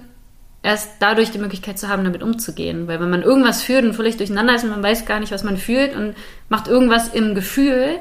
erst 0.63 0.91
dadurch 1.01 1.31
die 1.31 1.39
Möglichkeit 1.39 1.79
zu 1.79 1.89
haben, 1.89 2.05
damit 2.05 2.23
umzugehen. 2.23 2.87
Weil 2.87 3.01
wenn 3.01 3.11
man 3.11 3.23
irgendwas 3.23 3.63
fühlt 3.63 3.85
und 3.85 3.95
völlig 3.95 4.17
durcheinander 4.17 4.55
ist 4.55 4.65
und 4.65 4.71
man 4.71 4.83
weiß 4.83 5.07
gar 5.07 5.21
nicht, 5.21 5.33
was 5.33 5.45
man 5.45 5.57
fühlt 5.57 5.95
und 5.97 6.15
macht 6.49 6.69
irgendwas 6.69 7.09
im 7.09 7.35
Gefühl, 7.35 7.99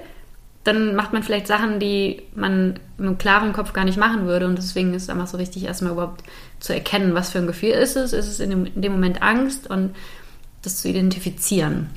dann 0.63 0.95
macht 0.95 1.11
man 1.11 1.23
vielleicht 1.23 1.47
Sachen, 1.47 1.79
die 1.79 2.21
man 2.35 2.79
mit 2.97 3.07
einem 3.07 3.17
klaren 3.17 3.51
Kopf 3.51 3.73
gar 3.73 3.83
nicht 3.83 3.97
machen 3.97 4.27
würde. 4.27 4.45
Und 4.45 4.57
deswegen 4.57 4.93
ist 4.93 5.03
es 5.03 5.09
einfach 5.09 5.27
so 5.27 5.39
wichtig, 5.39 5.63
erstmal 5.63 5.93
überhaupt 5.93 6.23
zu 6.59 6.73
erkennen, 6.73 7.15
was 7.15 7.31
für 7.31 7.39
ein 7.39 7.47
Gefühl 7.47 7.71
ist 7.71 7.95
es. 7.95 8.13
Ist 8.13 8.27
es 8.27 8.39
in 8.39 8.51
dem, 8.51 8.65
in 8.67 8.81
dem 8.81 8.91
Moment 8.91 9.23
Angst 9.23 9.67
und 9.67 9.95
das 10.61 10.77
zu 10.77 10.87
identifizieren. 10.87 11.89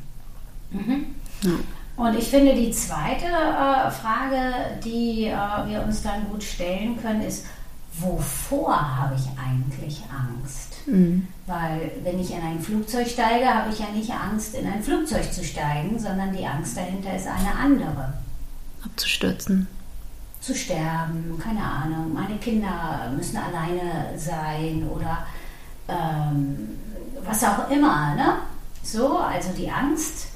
Mhm. 0.70 1.06
Ja. 1.42 1.50
Und 1.96 2.18
ich 2.18 2.28
finde, 2.28 2.54
die 2.54 2.72
zweite 2.72 3.26
äh, 3.26 3.90
Frage, 3.90 4.80
die 4.84 5.26
äh, 5.26 5.68
wir 5.68 5.82
uns 5.86 6.02
dann 6.02 6.28
gut 6.30 6.42
stellen 6.42 7.00
können, 7.00 7.22
ist, 7.22 7.44
wovor 7.92 8.98
habe 8.98 9.14
ich 9.14 9.28
eigentlich 9.38 10.02
Angst? 10.10 10.74
Mhm. 10.86 11.28
Weil 11.46 11.92
wenn 12.02 12.18
ich 12.18 12.32
in 12.32 12.42
ein 12.42 12.60
Flugzeug 12.60 13.06
steige, 13.06 13.46
habe 13.46 13.70
ich 13.72 13.78
ja 13.78 13.90
nicht 13.94 14.10
Angst, 14.10 14.54
in 14.54 14.66
ein 14.66 14.82
Flugzeug 14.82 15.32
zu 15.32 15.44
steigen, 15.44 15.98
sondern 15.98 16.36
die 16.36 16.44
Angst 16.44 16.76
dahinter 16.76 17.14
ist 17.14 17.28
eine 17.28 17.54
andere. 17.54 18.14
Abzustürzen. 18.84 19.68
Zu 20.40 20.54
sterben, 20.54 21.38
keine 21.42 21.62
Ahnung. 21.62 22.12
Meine 22.12 22.36
Kinder 22.36 23.10
müssen 23.16 23.38
alleine 23.38 24.18
sein 24.18 24.86
oder 24.92 25.26
ähm, 25.88 26.68
was 27.24 27.42
auch 27.44 27.70
immer. 27.70 28.14
Ne? 28.14 28.34
So, 28.82 29.18
also 29.18 29.50
die 29.56 29.70
Angst, 29.70 30.33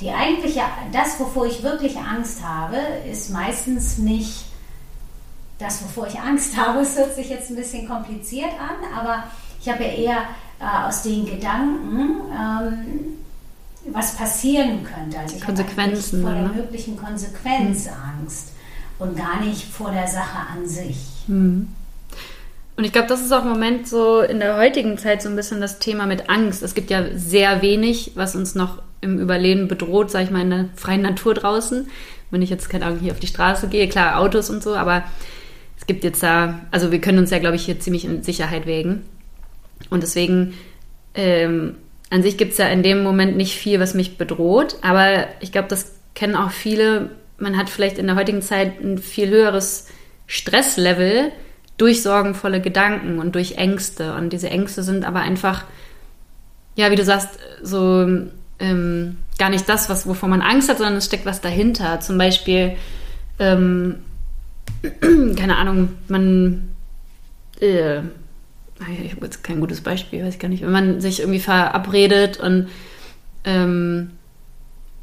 die 0.00 0.10
eigentliche, 0.10 0.60
das, 0.92 1.18
wovor 1.18 1.46
ich 1.46 1.62
wirklich 1.62 1.96
Angst 1.98 2.42
habe, 2.42 2.76
ist 3.10 3.30
meistens 3.30 3.98
nicht 3.98 4.44
das, 5.58 5.82
wovor 5.82 6.06
ich 6.06 6.18
Angst 6.18 6.56
habe, 6.58 6.80
es 6.80 6.96
hört 6.96 7.14
sich 7.14 7.30
jetzt 7.30 7.50
ein 7.50 7.56
bisschen 7.56 7.88
kompliziert 7.88 8.52
an, 8.58 8.98
aber 8.98 9.24
ich 9.60 9.68
habe 9.68 9.84
ja 9.84 9.90
eher 9.90 10.18
äh, 10.60 10.86
aus 10.88 11.02
den 11.02 11.24
Gedanken, 11.26 12.20
ähm, 12.30 13.16
was 13.92 14.16
passieren 14.16 14.84
könnte. 14.84 15.18
Also 15.18 15.36
ich 15.36 15.44
Konsequenzen. 15.44 16.22
vor 16.22 16.32
der 16.32 16.42
ne? 16.42 16.48
möglichen 16.54 16.96
Konsequenz 16.96 17.86
hm. 17.86 17.92
Angst 18.20 18.52
und 18.98 19.16
gar 19.16 19.40
nicht 19.40 19.64
vor 19.64 19.92
der 19.92 20.08
Sache 20.08 20.38
an 20.52 20.66
sich. 20.66 20.98
Hm. 21.26 21.68
Und 22.76 22.84
ich 22.84 22.92
glaube, 22.92 23.08
das 23.08 23.20
ist 23.20 23.32
auch 23.32 23.42
im 23.42 23.50
Moment 23.50 23.88
so 23.88 24.20
in 24.20 24.38
der 24.38 24.56
heutigen 24.56 24.98
Zeit 24.98 25.22
so 25.22 25.30
ein 25.30 25.36
bisschen 25.36 25.60
das 25.60 25.78
Thema 25.78 26.04
mit 26.04 26.28
Angst. 26.28 26.62
Es 26.62 26.74
gibt 26.74 26.90
ja 26.90 27.04
sehr 27.16 27.62
wenig, 27.62 28.12
was 28.16 28.36
uns 28.36 28.54
noch 28.54 28.82
im 29.00 29.18
Überleben 29.18 29.68
bedroht, 29.68 30.10
sage 30.10 30.24
ich 30.24 30.30
mal, 30.30 30.42
in 30.42 30.50
der 30.50 30.68
freien 30.74 31.02
Natur 31.02 31.34
draußen. 31.34 31.88
Wenn 32.30 32.42
ich 32.42 32.50
jetzt, 32.50 32.68
keine 32.68 32.86
Ahnung, 32.86 33.00
hier 33.00 33.12
auf 33.12 33.20
die 33.20 33.26
Straße 33.26 33.68
gehe, 33.68 33.88
klar, 33.88 34.18
Autos 34.18 34.50
und 34.50 34.62
so, 34.62 34.74
aber 34.74 35.04
es 35.78 35.86
gibt 35.86 36.04
jetzt 36.04 36.22
da, 36.22 36.60
also 36.70 36.90
wir 36.90 37.00
können 37.00 37.18
uns 37.18 37.30
ja, 37.30 37.38
glaube 37.38 37.56
ich, 37.56 37.64
hier 37.64 37.78
ziemlich 37.78 38.04
in 38.04 38.22
Sicherheit 38.22 38.66
wägen. 38.66 39.04
Und 39.90 40.02
deswegen, 40.02 40.54
ähm, 41.14 41.76
an 42.10 42.22
sich 42.22 42.36
gibt 42.36 42.52
es 42.52 42.58
ja 42.58 42.66
in 42.68 42.82
dem 42.82 43.02
Moment 43.02 43.36
nicht 43.36 43.56
viel, 43.56 43.80
was 43.80 43.94
mich 43.94 44.16
bedroht, 44.16 44.76
aber 44.82 45.26
ich 45.40 45.52
glaube, 45.52 45.68
das 45.68 45.94
kennen 46.14 46.34
auch 46.34 46.50
viele. 46.50 47.10
Man 47.38 47.56
hat 47.56 47.68
vielleicht 47.68 47.98
in 47.98 48.06
der 48.06 48.16
heutigen 48.16 48.42
Zeit 48.42 48.80
ein 48.80 48.98
viel 48.98 49.28
höheres 49.28 49.86
Stresslevel 50.26 51.32
durch 51.76 52.02
sorgenvolle 52.02 52.60
Gedanken 52.60 53.18
und 53.18 53.34
durch 53.34 53.56
Ängste. 53.58 54.14
Und 54.14 54.32
diese 54.32 54.48
Ängste 54.48 54.82
sind 54.82 55.04
aber 55.04 55.20
einfach, 55.20 55.64
ja, 56.74 56.90
wie 56.90 56.96
du 56.96 57.04
sagst, 57.04 57.38
so 57.62 58.06
ähm, 58.58 59.18
gar 59.38 59.50
nicht 59.50 59.68
das, 59.68 59.88
was, 59.88 60.06
wovor 60.06 60.28
man 60.28 60.42
Angst 60.42 60.68
hat, 60.68 60.78
sondern 60.78 60.96
es 60.96 61.06
steckt 61.06 61.26
was 61.26 61.40
dahinter. 61.40 62.00
Zum 62.00 62.18
Beispiel, 62.18 62.76
ähm, 63.38 63.96
keine 65.36 65.56
Ahnung, 65.56 65.90
man, 66.08 66.68
äh, 67.60 67.98
ich 67.98 69.12
habe 69.12 69.24
jetzt 69.24 69.42
kein 69.42 69.60
gutes 69.60 69.80
Beispiel, 69.80 70.24
weiß 70.24 70.34
ich 70.34 70.40
gar 70.40 70.48
nicht, 70.48 70.62
wenn 70.62 70.72
man 70.72 71.00
sich 71.00 71.20
irgendwie 71.20 71.40
verabredet 71.40 72.38
und 72.38 72.68
ähm, 73.44 74.10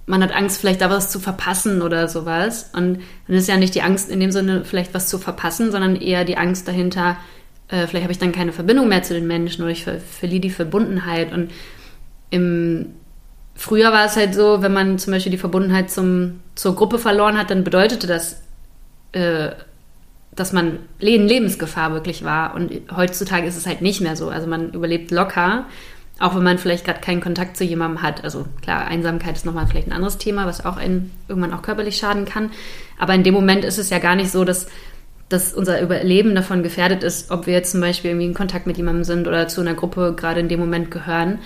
man 0.06 0.22
hat 0.22 0.36
Angst, 0.36 0.60
vielleicht 0.60 0.82
da 0.82 0.90
was 0.90 1.10
zu 1.10 1.20
verpassen 1.20 1.82
oder 1.82 2.08
sowas. 2.08 2.72
Und 2.74 3.00
dann 3.28 3.38
ist 3.38 3.48
ja 3.48 3.58
nicht 3.58 3.74
die 3.74 3.82
Angst 3.82 4.10
in 4.10 4.20
dem 4.20 4.32
Sinne, 4.32 4.66
vielleicht 4.66 4.94
was 4.94 5.08
zu 5.08 5.18
verpassen, 5.18 5.72
sondern 5.72 5.96
eher 5.96 6.26
die 6.26 6.38
Angst 6.38 6.68
dahinter, 6.68 7.18
äh, 7.70 7.88
vielleicht 7.88 8.04
habe 8.04 8.12
ich 8.12 8.20
dann 8.20 8.34
keine 8.34 8.52
Verbindung 8.52 8.90
mehr 8.90 9.04
zu 9.04 9.14
den 9.14 9.28
Menschen 9.28 9.64
oder 9.64 9.72
ich 9.72 9.84
ver 9.84 10.00
verliere 10.00 10.42
die 10.42 10.50
Verbundenheit. 10.50 11.32
Und 11.32 11.52
im 12.30 12.88
Früher 13.56 13.92
war 13.92 14.06
es 14.06 14.16
halt 14.16 14.34
so, 14.34 14.62
wenn 14.62 14.74
man 14.74 14.98
zum 14.98 15.14
Beispiel 15.14 15.32
die 15.32 15.38
Verbundenheit 15.38 15.92
zum, 15.92 16.40
zur 16.56 16.76
Gruppe 16.76 17.00
verloren 17.00 17.38
hat, 17.38 17.50
dann 17.52 17.64
bedeutete 17.64 18.08
das, 18.08 18.42
äh, 19.12 19.52
dass 20.32 20.54
man 20.54 20.80
in 21.00 21.28
Lebensgefahr 21.28 21.94
wirklich 21.94 22.24
war. 22.24 22.56
Und 22.56 22.72
heutzutage 22.96 23.48
ist 23.48 23.58
es 23.58 23.68
halt 23.68 23.82
nicht 23.82 24.02
mehr 24.02 24.16
so. 24.16 24.30
Also 24.30 24.48
man 24.48 24.72
überlebt 24.72 25.12
locker 25.12 25.66
auch 26.20 26.36
wenn 26.36 26.44
man 26.44 26.58
vielleicht 26.58 26.86
gerade 26.86 27.02
keinen 27.02 27.22
Kontakt 27.22 27.58
zu 27.58 27.64
jemandem 27.64 28.02
hat. 28.02 28.24
Also 28.24 28.46
klar, 28.62 28.86
Einsamkeit 28.86 29.36
ist 29.36 29.46
nochmal 29.46 29.68
vielleicht 29.68 29.88
ein 29.88 29.94
anderes 29.94 30.18
Thema, 30.18 30.46
was 30.46 30.64
auch 30.64 30.78
einen, 30.78 31.12
irgendwann 31.28 31.54
auch 31.54 31.62
körperlich 31.62 31.98
schaden 31.98 32.26
kann. 32.26 32.52
Aber 33.00 33.14
in 33.14 33.24
dem 33.24 33.34
Moment 33.34 33.66
ist 33.66 33.80
es 33.80 33.90
ja 33.90 34.00
gar 34.00 34.16
nicht 34.16 34.32
so, 34.32 34.46
dass, 34.46 34.68
dass 35.30 35.54
unser 35.54 35.82
Überleben 35.82 36.36
davon 36.36 36.62
gefährdet 36.62 37.04
ist, 37.04 37.32
ob 37.32 37.48
wir 37.48 37.54
jetzt 37.54 37.72
zum 37.72 37.82
Beispiel 37.82 38.12
irgendwie 38.12 38.28
in 38.28 38.34
Kontakt 38.34 38.68
mit 38.68 38.78
jemandem 38.78 39.04
sind 39.04 39.28
oder 39.28 39.48
zu 39.48 39.62
einer 39.62 39.74
Gruppe 39.74 40.14
gerade 40.16 40.40
in 40.40 40.50
dem 40.50 40.60
Moment 40.60 40.92
gehören. 40.92 41.40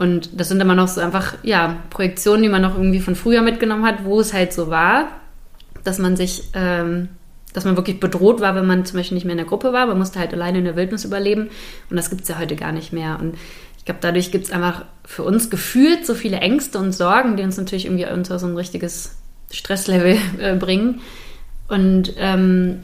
Und 0.00 0.40
das 0.40 0.48
sind 0.48 0.62
immer 0.62 0.74
noch 0.74 0.88
so 0.88 1.02
einfach, 1.02 1.34
ja, 1.42 1.76
Projektionen, 1.90 2.42
die 2.42 2.48
man 2.48 2.62
noch 2.62 2.74
irgendwie 2.74 3.00
von 3.00 3.14
früher 3.14 3.42
mitgenommen 3.42 3.84
hat, 3.84 4.02
wo 4.02 4.18
es 4.18 4.32
halt 4.32 4.50
so 4.54 4.70
war, 4.70 5.08
dass 5.84 5.98
man 5.98 6.16
sich, 6.16 6.44
ähm, 6.54 7.10
dass 7.52 7.66
man 7.66 7.76
wirklich 7.76 8.00
bedroht 8.00 8.40
war, 8.40 8.54
wenn 8.54 8.66
man 8.66 8.86
zum 8.86 8.96
Beispiel 8.96 9.16
nicht 9.16 9.24
mehr 9.24 9.34
in 9.34 9.38
der 9.38 9.46
Gruppe 9.46 9.74
war. 9.74 9.84
Man 9.84 9.98
musste 9.98 10.18
halt 10.18 10.32
alleine 10.32 10.60
in 10.60 10.64
der 10.64 10.74
Wildnis 10.74 11.04
überleben. 11.04 11.50
Und 11.90 11.96
das 11.96 12.08
gibt 12.08 12.22
es 12.22 12.28
ja 12.28 12.38
heute 12.38 12.56
gar 12.56 12.72
nicht 12.72 12.94
mehr. 12.94 13.18
Und 13.20 13.34
ich 13.76 13.84
glaube, 13.84 14.00
dadurch 14.00 14.32
gibt 14.32 14.46
es 14.46 14.52
einfach 14.52 14.86
für 15.04 15.22
uns 15.22 15.50
gefühlt 15.50 16.06
so 16.06 16.14
viele 16.14 16.38
Ängste 16.38 16.78
und 16.78 16.92
Sorgen, 16.92 17.36
die 17.36 17.42
uns 17.42 17.58
natürlich 17.58 17.84
irgendwie 17.84 18.06
unter 18.06 18.38
so 18.38 18.46
ein 18.46 18.56
richtiges 18.56 19.18
Stresslevel 19.50 20.16
äh, 20.40 20.56
bringen. 20.56 21.02
Und 21.68 22.14
ähm, 22.16 22.78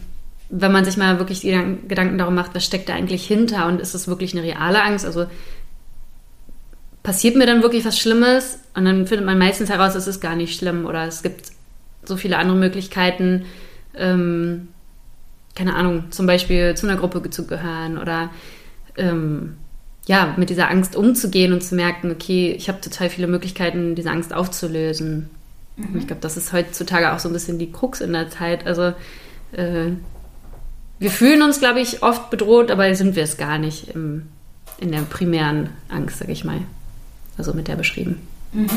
wenn 0.51 0.71
man 0.71 0.85
sich 0.85 0.99
mal 0.99 1.19
wirklich 1.19 1.41
Gedanken 1.41 2.19
darum 2.19 2.35
macht, 2.35 2.55
was 2.55 2.67
steckt 2.67 2.91
da 2.91 2.95
eigentlich 2.95 3.27
hinter 3.27 3.69
und 3.69 3.81
ist 3.81 3.95
es 3.95 4.07
wirklich 4.07 4.35
eine 4.35 4.43
reale 4.43 4.83
Angst? 4.83 5.07
Also 5.07 5.27
passiert 7.07 7.37
mir 7.37 7.47
dann 7.47 7.63
wirklich 7.63 7.85
was 7.85 7.97
Schlimmes? 7.97 8.59
Und 8.75 8.85
dann 8.85 9.07
findet 9.07 9.25
man 9.25 9.39
meistens 9.39 9.71
heraus, 9.71 9.95
es 9.95 10.09
ist 10.09 10.21
gar 10.21 10.35
nicht 10.35 10.59
schlimm 10.59 10.87
oder 10.87 11.07
es 11.07 11.23
gibt 11.23 11.53
so 12.05 12.17
viele 12.17 12.37
andere 12.37 12.57
Möglichkeiten, 12.57 13.45
ähm, 13.97 14.69
keine 15.55 15.77
Ahnung, 15.77 16.11
zum 16.11 16.27
Beispiel 16.27 16.75
zu 16.75 16.89
einer 16.89 16.99
Gruppe 16.99 17.31
zu 17.31 17.47
gehören 17.47 17.97
oder 17.99 18.31
ähm, 18.97 19.55
ja, 20.07 20.35
mit 20.37 20.51
dieser 20.51 20.69
Angst 20.69 20.97
umzugehen 20.97 21.53
und 21.53 21.63
zu 21.63 21.77
merken, 21.77 22.11
okay, 22.11 22.53
ich 22.59 22.69
habe 22.69 22.81
total 22.81 23.09
viele 23.09 23.29
Möglichkeiten, 23.29 23.95
diese 23.95 24.11
Angst 24.11 24.35
aufzulösen. 24.35 25.31
Mhm. 25.77 25.99
Ich 25.99 26.09
glaube, 26.09 26.23
das 26.23 26.37
ist 26.37 26.53
heutzutage 26.53 27.13
auch 27.13 27.21
so 27.21 27.29
ein 27.29 27.33
bisschen 27.33 27.61
die 27.61 27.71
Krux 27.71 28.01
in 28.01 28.15
der 28.15 28.31
Zeit. 28.31 28.67
Also 28.67 28.95
äh, 29.53 29.93
wir 30.99 31.11
fühlen 31.13 31.43
uns, 31.43 31.61
glaube 31.61 31.81
ich, 31.81 32.03
oft 32.03 32.31
bedroht, 32.31 32.73
aber 32.73 32.93
sind 32.97 33.15
wir 33.15 33.23
es 33.23 33.37
gar 33.37 33.59
nicht 33.59 33.95
im, 33.95 34.23
in 34.79 34.91
der 34.91 35.03
primären 35.03 35.71
Angst, 35.89 36.19
sage 36.19 36.33
ich 36.33 36.45
mal. 36.45 36.63
Also 37.39 37.53
mit 37.53 37.69
der 37.69 37.77
beschrieben. 37.77 38.27
Mhm. 38.53 38.69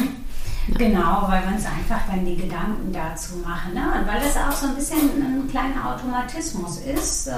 Ja. 0.68 0.78
Genau, 0.78 1.24
weil 1.28 1.42
wir 1.44 1.56
uns 1.56 1.66
einfach 1.66 2.02
dann 2.08 2.26
die 2.26 2.36
Gedanken 2.36 2.92
dazu 2.94 3.38
machen. 3.38 3.74
Ne? 3.74 3.82
Und 4.00 4.08
weil 4.08 4.20
das 4.20 4.38
auch 4.38 4.52
so 4.52 4.68
ein 4.68 4.76
bisschen 4.76 5.00
ein 5.00 5.48
kleiner 5.50 5.94
Automatismus 5.94 6.80
ist, 6.80 7.28
äh, 7.28 7.32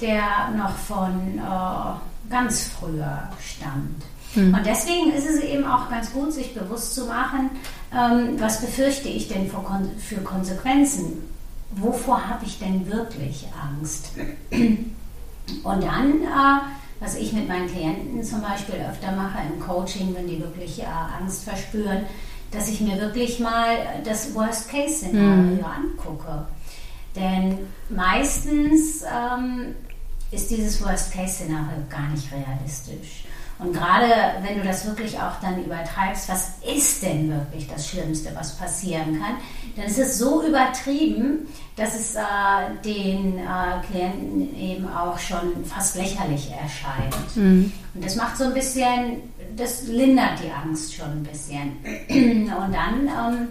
der 0.00 0.50
noch 0.56 0.76
von 0.76 1.38
äh, 1.38 2.30
ganz 2.30 2.68
früher 2.78 3.28
stammt. 3.40 4.04
Mhm. 4.34 4.54
Und 4.54 4.66
deswegen 4.66 5.12
ist 5.12 5.28
es 5.28 5.40
eben 5.42 5.64
auch 5.64 5.90
ganz 5.90 6.12
gut, 6.12 6.32
sich 6.32 6.54
bewusst 6.54 6.94
zu 6.94 7.06
machen, 7.06 7.50
ähm, 7.94 8.36
was 8.38 8.60
befürchte 8.60 9.08
ich 9.08 9.28
denn 9.28 9.50
für, 9.50 9.58
Kon 9.58 9.90
für 9.98 10.20
Konsequenzen? 10.20 11.28
Wovor 11.72 12.28
habe 12.28 12.44
ich 12.44 12.58
denn 12.58 12.86
wirklich 12.90 13.46
Angst? 13.62 14.10
Und 14.50 15.82
dann, 15.82 16.22
äh, 16.22 16.60
was 17.02 17.16
ich 17.16 17.32
mit 17.32 17.48
meinen 17.48 17.68
Klienten 17.68 18.22
zum 18.22 18.40
Beispiel 18.42 18.76
öfter 18.76 19.10
mache 19.12 19.38
im 19.52 19.60
Coaching, 19.60 20.14
wenn 20.14 20.28
die 20.28 20.38
wirklich 20.38 20.80
äh, 20.80 20.86
Angst 21.20 21.42
verspüren, 21.42 22.06
dass 22.52 22.68
ich 22.68 22.80
mir 22.80 23.00
wirklich 23.00 23.40
mal 23.40 23.76
das 24.04 24.32
Worst-Case-Szenario 24.34 25.56
mhm. 25.56 25.64
angucke. 25.64 26.46
Denn 27.16 27.58
meistens 27.90 29.02
ähm, 29.02 29.74
ist 30.30 30.50
dieses 30.50 30.80
Worst-Case-Szenario 30.80 31.82
gar 31.90 32.08
nicht 32.10 32.28
realistisch. 32.30 33.24
Und 33.62 33.72
gerade 33.72 34.06
wenn 34.42 34.58
du 34.58 34.64
das 34.64 34.84
wirklich 34.86 35.18
auch 35.18 35.40
dann 35.40 35.64
übertreibst, 35.64 36.28
was 36.28 36.52
ist 36.66 37.02
denn 37.02 37.30
wirklich 37.30 37.68
das 37.68 37.88
Schlimmste, 37.88 38.30
was 38.34 38.56
passieren 38.56 39.20
kann, 39.20 39.36
dann 39.76 39.86
ist 39.86 39.98
es 39.98 40.18
so 40.18 40.42
übertrieben, 40.46 41.46
dass 41.76 41.94
es 41.94 42.14
äh, 42.14 42.20
den 42.84 43.38
äh, 43.38 43.86
Klienten 43.90 44.56
eben 44.58 44.88
auch 44.88 45.18
schon 45.18 45.64
fast 45.64 45.96
lächerlich 45.96 46.50
erscheint. 46.50 47.36
Mhm. 47.36 47.72
Und 47.94 48.04
das 48.04 48.16
macht 48.16 48.36
so 48.36 48.44
ein 48.44 48.54
bisschen, 48.54 49.22
das 49.56 49.86
lindert 49.86 50.40
die 50.42 50.50
Angst 50.50 50.94
schon 50.94 51.06
ein 51.06 51.22
bisschen. 51.22 51.76
Und 52.52 52.72
dann 52.72 53.06
ähm, 53.06 53.48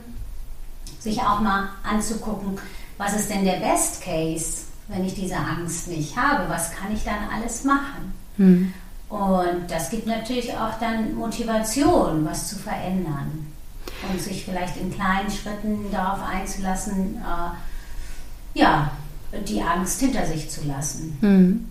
sich 1.00 1.20
auch 1.22 1.40
mal 1.40 1.70
anzugucken, 1.84 2.60
was 2.98 3.16
ist 3.16 3.30
denn 3.32 3.46
der 3.46 3.60
Best 3.60 4.04
Case? 4.04 4.72
wenn 4.92 5.06
ich 5.06 5.16
diese 5.16 5.38
Angst 5.38 5.88
nicht 5.88 6.16
habe? 6.16 6.50
Was 6.50 6.72
kann 6.72 6.94
ich 6.94 7.04
dann 7.04 7.30
alles 7.34 7.64
machen? 7.64 8.14
Mhm. 8.38 8.74
Und 9.12 9.70
das 9.70 9.90
gibt 9.90 10.08
natürlich 10.08 10.54
auch 10.54 10.80
dann 10.80 11.16
Motivation, 11.16 12.26
was 12.26 12.48
zu 12.48 12.56
verändern 12.58 13.46
und 14.10 14.22
sich 14.22 14.46
vielleicht 14.46 14.78
in 14.78 14.90
kleinen 14.90 15.30
Schritten 15.30 15.92
darauf 15.92 16.20
einzulassen, 16.24 17.18
äh, 17.18 18.58
ja, 18.60 18.90
die 19.46 19.62
Angst 19.62 20.00
hinter 20.00 20.26
sich 20.26 20.50
zu 20.50 20.66
lassen. 20.66 21.18
Mhm. 21.20 21.68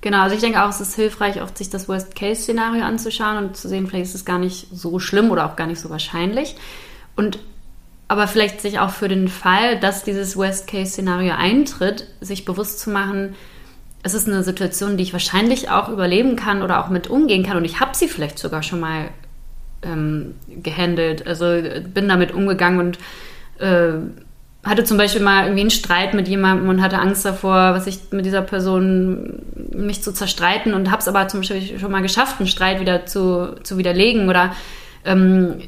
Genau, 0.00 0.22
also 0.22 0.34
ich 0.34 0.40
denke 0.40 0.60
auch, 0.60 0.68
es 0.68 0.80
ist 0.80 0.96
hilfreich, 0.96 1.40
oft 1.40 1.56
sich 1.56 1.70
das 1.70 1.88
Worst-Case-Szenario 1.88 2.82
anzuschauen 2.82 3.38
und 3.38 3.56
zu 3.56 3.68
sehen, 3.68 3.86
vielleicht 3.86 4.06
ist 4.06 4.14
es 4.16 4.24
gar 4.24 4.38
nicht 4.38 4.66
so 4.72 4.98
schlimm 4.98 5.30
oder 5.30 5.46
auch 5.46 5.54
gar 5.54 5.68
nicht 5.68 5.80
so 5.80 5.88
wahrscheinlich. 5.88 6.56
Und 7.14 7.38
aber 8.08 8.26
vielleicht 8.26 8.60
sich 8.60 8.80
auch 8.80 8.90
für 8.90 9.08
den 9.08 9.28
Fall, 9.28 9.78
dass 9.78 10.02
dieses 10.02 10.36
Worst-Case-Szenario 10.36 11.34
eintritt, 11.34 12.08
sich 12.20 12.44
bewusst 12.44 12.80
zu 12.80 12.90
machen, 12.90 13.36
es 14.06 14.14
ist 14.14 14.28
eine 14.28 14.44
Situation, 14.44 14.96
die 14.96 15.02
ich 15.02 15.12
wahrscheinlich 15.12 15.68
auch 15.68 15.88
überleben 15.88 16.36
kann 16.36 16.62
oder 16.62 16.82
auch 16.82 16.88
mit 16.88 17.08
umgehen 17.08 17.44
kann. 17.44 17.56
Und 17.56 17.64
ich 17.64 17.80
habe 17.80 17.96
sie 17.96 18.06
vielleicht 18.06 18.38
sogar 18.38 18.62
schon 18.62 18.78
mal 18.78 19.08
ähm, 19.82 20.36
gehandelt. 20.62 21.26
Also 21.26 21.46
bin 21.92 22.08
damit 22.08 22.32
umgegangen 22.32 22.78
und 22.78 22.98
äh, 23.58 23.94
hatte 24.64 24.84
zum 24.84 24.96
Beispiel 24.96 25.22
mal 25.22 25.44
irgendwie 25.44 25.62
einen 25.62 25.70
Streit 25.70 26.14
mit 26.14 26.28
jemandem 26.28 26.68
und 26.68 26.82
hatte 26.82 27.00
Angst 27.00 27.24
davor, 27.24 27.74
was 27.74 27.88
ich 27.88 27.98
mit 28.12 28.24
dieser 28.24 28.42
Person 28.42 29.42
mich 29.74 30.04
zu 30.04 30.12
zerstreiten 30.12 30.72
und 30.72 30.92
habe 30.92 31.00
es 31.00 31.08
aber 31.08 31.26
zum 31.26 31.40
Beispiel 31.40 31.78
schon 31.78 31.90
mal 31.90 32.02
geschafft, 32.02 32.36
einen 32.38 32.48
Streit 32.48 32.80
wieder 32.80 33.06
zu, 33.06 33.56
zu 33.64 33.76
widerlegen 33.76 34.28
oder 34.28 34.54
ähm, 35.04 35.62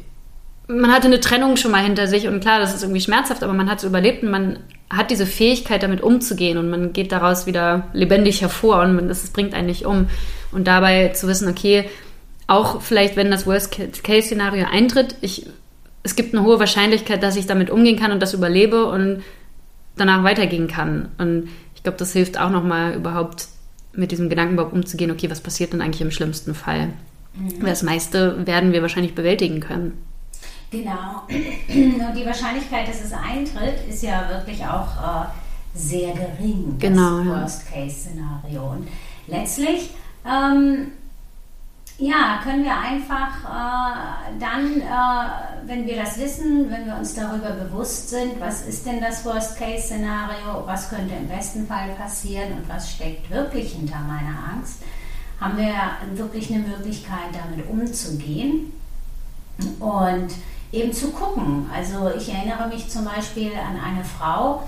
man 0.68 0.92
hatte 0.92 1.06
eine 1.06 1.20
Trennung 1.20 1.56
schon 1.56 1.70
mal 1.70 1.82
hinter 1.82 2.06
sich 2.06 2.28
und 2.28 2.40
klar, 2.40 2.60
das 2.60 2.74
ist 2.74 2.82
irgendwie 2.82 3.00
schmerzhaft, 3.00 3.42
aber 3.42 3.52
man 3.52 3.70
hat 3.70 3.78
es 3.78 3.84
überlebt 3.84 4.22
und 4.22 4.30
man 4.30 4.58
hat 4.90 5.10
diese 5.10 5.26
Fähigkeit, 5.26 5.82
damit 5.82 6.00
umzugehen 6.00 6.56
und 6.56 6.70
man 6.70 6.92
geht 6.92 7.12
daraus 7.12 7.46
wieder 7.46 7.88
lebendig 7.92 8.40
hervor 8.40 8.80
und 8.80 8.94
man, 8.94 9.08
das, 9.08 9.22
das 9.22 9.30
bringt 9.30 9.54
einen 9.54 9.66
nicht 9.66 9.84
um. 9.84 10.08
Und 10.50 10.66
dabei 10.66 11.08
zu 11.08 11.28
wissen, 11.28 11.48
okay, 11.48 11.88
auch 12.46 12.80
vielleicht, 12.80 13.16
wenn 13.16 13.30
das 13.30 13.46
Worst-Case-Szenario 13.46 14.66
eintritt, 14.70 15.16
ich, 15.20 15.46
es 16.02 16.16
gibt 16.16 16.34
eine 16.34 16.44
hohe 16.44 16.58
Wahrscheinlichkeit, 16.58 17.22
dass 17.22 17.36
ich 17.36 17.46
damit 17.46 17.68
umgehen 17.68 17.98
kann 17.98 18.12
und 18.12 18.22
das 18.22 18.32
überlebe 18.32 18.86
und 18.86 19.22
danach 19.96 20.24
weitergehen 20.24 20.68
kann. 20.68 21.10
Und 21.18 21.50
ich 21.74 21.82
glaube, 21.82 21.98
das 21.98 22.14
hilft 22.14 22.40
auch 22.40 22.50
nochmal 22.50 22.94
überhaupt 22.94 23.48
mit 23.92 24.10
diesem 24.10 24.30
Gedanken 24.30 24.54
überhaupt 24.54 24.74
umzugehen, 24.74 25.10
okay, 25.10 25.30
was 25.30 25.40
passiert 25.40 25.72
denn 25.74 25.82
eigentlich 25.82 26.00
im 26.00 26.10
schlimmsten 26.10 26.54
Fall? 26.54 26.94
Mhm. 27.34 27.66
Das 27.66 27.82
meiste 27.82 28.46
werden 28.46 28.72
wir 28.72 28.80
wahrscheinlich 28.80 29.14
bewältigen 29.14 29.60
können. 29.60 29.92
Genau. 30.70 31.22
Und 31.28 32.14
die 32.14 32.26
Wahrscheinlichkeit, 32.26 32.88
dass 32.88 33.02
es 33.02 33.12
eintritt, 33.12 33.88
ist 33.88 34.02
ja 34.02 34.28
wirklich 34.28 34.64
auch 34.64 34.86
äh, 34.96 35.26
sehr 35.74 36.12
gering. 36.12 36.76
Genau. 36.78 37.18
Das 37.18 37.26
Worst-Case-Szenario. 37.26 38.70
Und 38.70 38.88
letztlich, 39.26 39.90
ähm, 40.26 40.88
ja, 41.98 42.40
können 42.44 42.64
wir 42.64 42.76
einfach 42.78 43.44
äh, 43.44 44.38
dann, 44.38 44.80
äh, 44.80 45.66
wenn 45.66 45.86
wir 45.86 45.96
das 45.96 46.18
wissen, 46.18 46.70
wenn 46.70 46.86
wir 46.86 46.96
uns 46.96 47.14
darüber 47.14 47.50
bewusst 47.50 48.10
sind, 48.10 48.38
was 48.38 48.66
ist 48.66 48.86
denn 48.86 49.00
das 49.00 49.24
Worst-Case-Szenario, 49.24 50.64
was 50.66 50.90
könnte 50.90 51.14
im 51.14 51.28
besten 51.28 51.66
Fall 51.66 51.88
passieren 51.98 52.52
und 52.52 52.68
was 52.68 52.92
steckt 52.92 53.30
wirklich 53.30 53.72
hinter 53.72 54.00
meiner 54.00 54.52
Angst, 54.54 54.82
haben 55.40 55.56
wir 55.56 55.74
wirklich 56.14 56.52
eine 56.52 56.60
Möglichkeit, 56.60 57.30
damit 57.32 57.68
umzugehen. 57.68 58.72
Und 59.80 60.28
eben 60.72 60.92
zu 60.92 61.10
gucken. 61.10 61.68
Also 61.74 62.10
ich 62.16 62.32
erinnere 62.32 62.68
mich 62.68 62.88
zum 62.88 63.04
Beispiel 63.04 63.52
an 63.52 63.78
eine 63.80 64.04
Frau, 64.04 64.62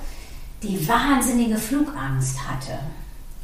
die 0.63 0.87
wahnsinnige 0.89 1.57
Flugangst 1.57 2.39
hatte. 2.49 2.79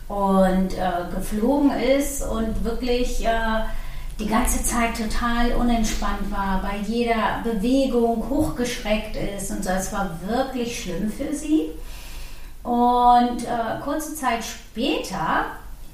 und 0.08 0.74
äh, 0.74 1.14
geflogen 1.14 1.70
ist 1.72 2.22
und 2.22 2.62
wirklich 2.62 3.24
äh, 3.26 3.64
die 4.18 4.26
ganze 4.26 4.62
Zeit 4.64 4.96
total 4.96 5.52
unentspannt 5.52 6.30
war, 6.30 6.62
bei 6.62 6.78
jeder 6.86 7.40
Bewegung 7.42 8.28
hochgeschreckt 8.30 9.16
ist 9.16 9.50
und 9.50 9.64
so. 9.64 9.70
Es 9.70 9.92
war 9.92 10.18
wirklich 10.26 10.82
schlimm 10.82 11.10
für 11.10 11.34
sie. 11.34 11.70
Und 12.62 13.44
äh, 13.44 13.80
kurze 13.82 14.14
Zeit 14.14 14.44
später 14.44 15.46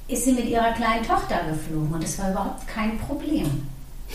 ist 0.08 0.24
sie 0.24 0.32
mit 0.32 0.46
ihrer 0.46 0.72
kleinen 0.72 1.06
Tochter 1.06 1.40
geflogen 1.50 1.92
und 1.92 2.02
das 2.02 2.18
war 2.18 2.30
überhaupt 2.30 2.66
kein 2.68 2.98
Problem. 2.98 3.66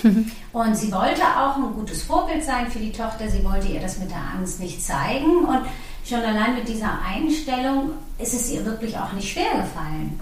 und 0.53 0.77
sie 0.77 0.91
wollte 0.91 1.21
auch 1.23 1.55
ein 1.55 1.73
gutes 1.73 2.03
Vorbild 2.03 2.43
sein 2.43 2.69
für 2.69 2.79
die 2.79 2.91
Tochter. 2.91 3.29
Sie 3.29 3.43
wollte 3.43 3.67
ihr 3.67 3.79
das 3.79 3.99
mit 3.99 4.09
der 4.09 4.21
Angst 4.37 4.59
nicht 4.59 4.83
zeigen. 4.83 5.45
Und 5.45 5.61
schon 6.05 6.19
allein 6.19 6.55
mit 6.55 6.67
dieser 6.67 6.99
Einstellung 7.05 7.91
ist 8.19 8.33
es 8.33 8.51
ihr 8.51 8.65
wirklich 8.65 8.97
auch 8.97 9.13
nicht 9.13 9.31
schwer 9.31 9.61
gefallen. 9.61 10.19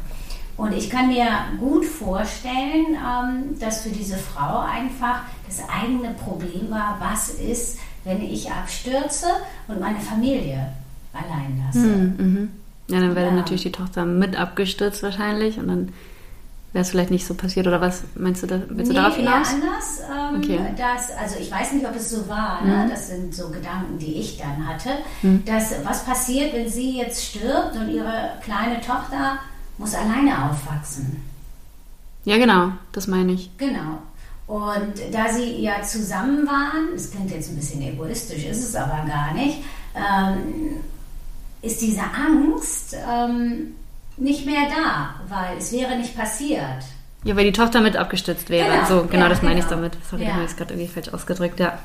Und 0.57 0.73
ich 0.73 0.89
kann 0.89 1.07
mir 1.07 1.27
gut 1.59 1.85
vorstellen, 1.85 2.95
ähm, 2.95 3.59
dass 3.59 3.81
für 3.81 3.89
diese 3.89 4.17
Frau 4.17 4.59
einfach 4.59 5.21
das 5.45 5.61
eigene 5.67 6.11
Problem 6.11 6.69
war, 6.69 6.97
was 6.99 7.29
ist, 7.29 7.79
wenn 8.05 8.21
ich 8.21 8.49
abstürze 8.49 9.27
und 9.67 9.81
meine 9.81 9.99
Familie 9.99 10.71
allein 11.11 11.61
lasse. 11.65 11.79
Mhm, 11.79 12.15
mhm. 12.17 12.49
Ja, 12.87 12.99
dann 12.99 13.15
wäre 13.15 13.27
ja. 13.27 13.33
natürlich 13.33 13.63
die 13.63 13.71
Tochter 13.71 14.05
mit 14.05 14.37
abgestürzt 14.37 15.03
wahrscheinlich 15.03 15.57
und 15.57 15.67
dann 15.67 15.89
wäre 16.75 16.81
es 16.81 16.89
vielleicht 16.89 17.09
nicht 17.09 17.25
so 17.25 17.35
passiert 17.35 17.67
oder 17.67 17.79
was 17.79 18.03
meinst 18.15 18.43
du 18.43 18.47
da? 18.47 18.59
Willst 18.67 18.91
nee, 18.91 18.97
du 18.97 19.01
darauf 19.01 19.15
hinaus? 19.15 19.47
Eher 19.47 19.55
anders. 19.55 20.01
Ähm, 20.11 20.41
okay. 20.43 20.59
dass, 20.77 21.09
also 21.17 21.39
ich 21.39 21.49
weiß 21.49 21.71
nicht, 21.71 21.87
ob 21.87 21.95
es 21.95 22.09
so 22.09 22.27
war. 22.27 22.65
Ne? 22.65 22.83
Mhm. 22.83 22.89
Das 22.89 23.07
sind 23.07 23.33
so 23.33 23.49
Gedanken, 23.49 23.97
die 23.97 24.15
ich 24.15 24.37
dann 24.37 24.67
hatte. 24.67 24.89
Mhm. 25.21 25.45
Dass 25.45 25.73
was 25.85 26.03
passiert, 26.03 26.53
wenn 26.53 26.69
sie 26.69 26.97
jetzt 26.97 27.23
stirbt 27.23 27.77
und 27.77 27.89
ihre 27.89 28.33
kleine 28.43 28.81
Tochter 28.81 29.39
muss 29.77 29.95
alleine 29.95 30.49
aufwachsen? 30.49 31.23
Ja, 32.25 32.37
genau. 32.37 32.73
Das 32.91 33.07
meine 33.07 33.31
ich. 33.31 33.57
Genau. 33.57 33.99
Und 34.45 34.95
da 35.13 35.31
sie 35.31 35.61
ja 35.61 35.81
zusammen 35.81 36.45
waren, 36.45 36.89
das 36.93 37.09
klingt 37.09 37.31
jetzt 37.31 37.51
ein 37.51 37.55
bisschen 37.55 37.81
egoistisch, 37.83 38.43
ist 38.43 38.67
es 38.67 38.75
aber 38.75 39.05
gar 39.07 39.33
nicht, 39.33 39.59
ähm, 39.95 40.81
ist 41.61 41.81
diese 41.81 42.01
Angst 42.01 42.97
ähm, 43.09 43.75
nicht 44.17 44.45
mehr 44.45 44.69
da, 44.69 45.15
weil 45.27 45.57
es 45.57 45.71
wäre 45.71 45.97
nicht 45.97 46.17
passiert. 46.17 46.83
Ja, 47.23 47.35
weil 47.35 47.45
die 47.45 47.51
Tochter 47.51 47.81
mit 47.81 47.97
abgestützt 47.97 48.49
wäre. 48.49 48.69
Genau, 48.69 48.85
so, 48.85 49.07
genau, 49.09 49.23
ja, 49.23 49.29
das 49.29 49.41
meine 49.41 49.55
genau. 49.55 49.65
ich 49.65 49.69
damit. 49.69 49.93
Sorry, 50.09 50.23
ja. 50.23 50.33
habe 50.33 50.43
ich 50.43 50.51
es 50.51 50.57
gerade 50.57 50.73
irgendwie 50.73 50.91
falsch 50.91 51.09
ausgedrückt, 51.09 51.59
ja. 51.59 51.79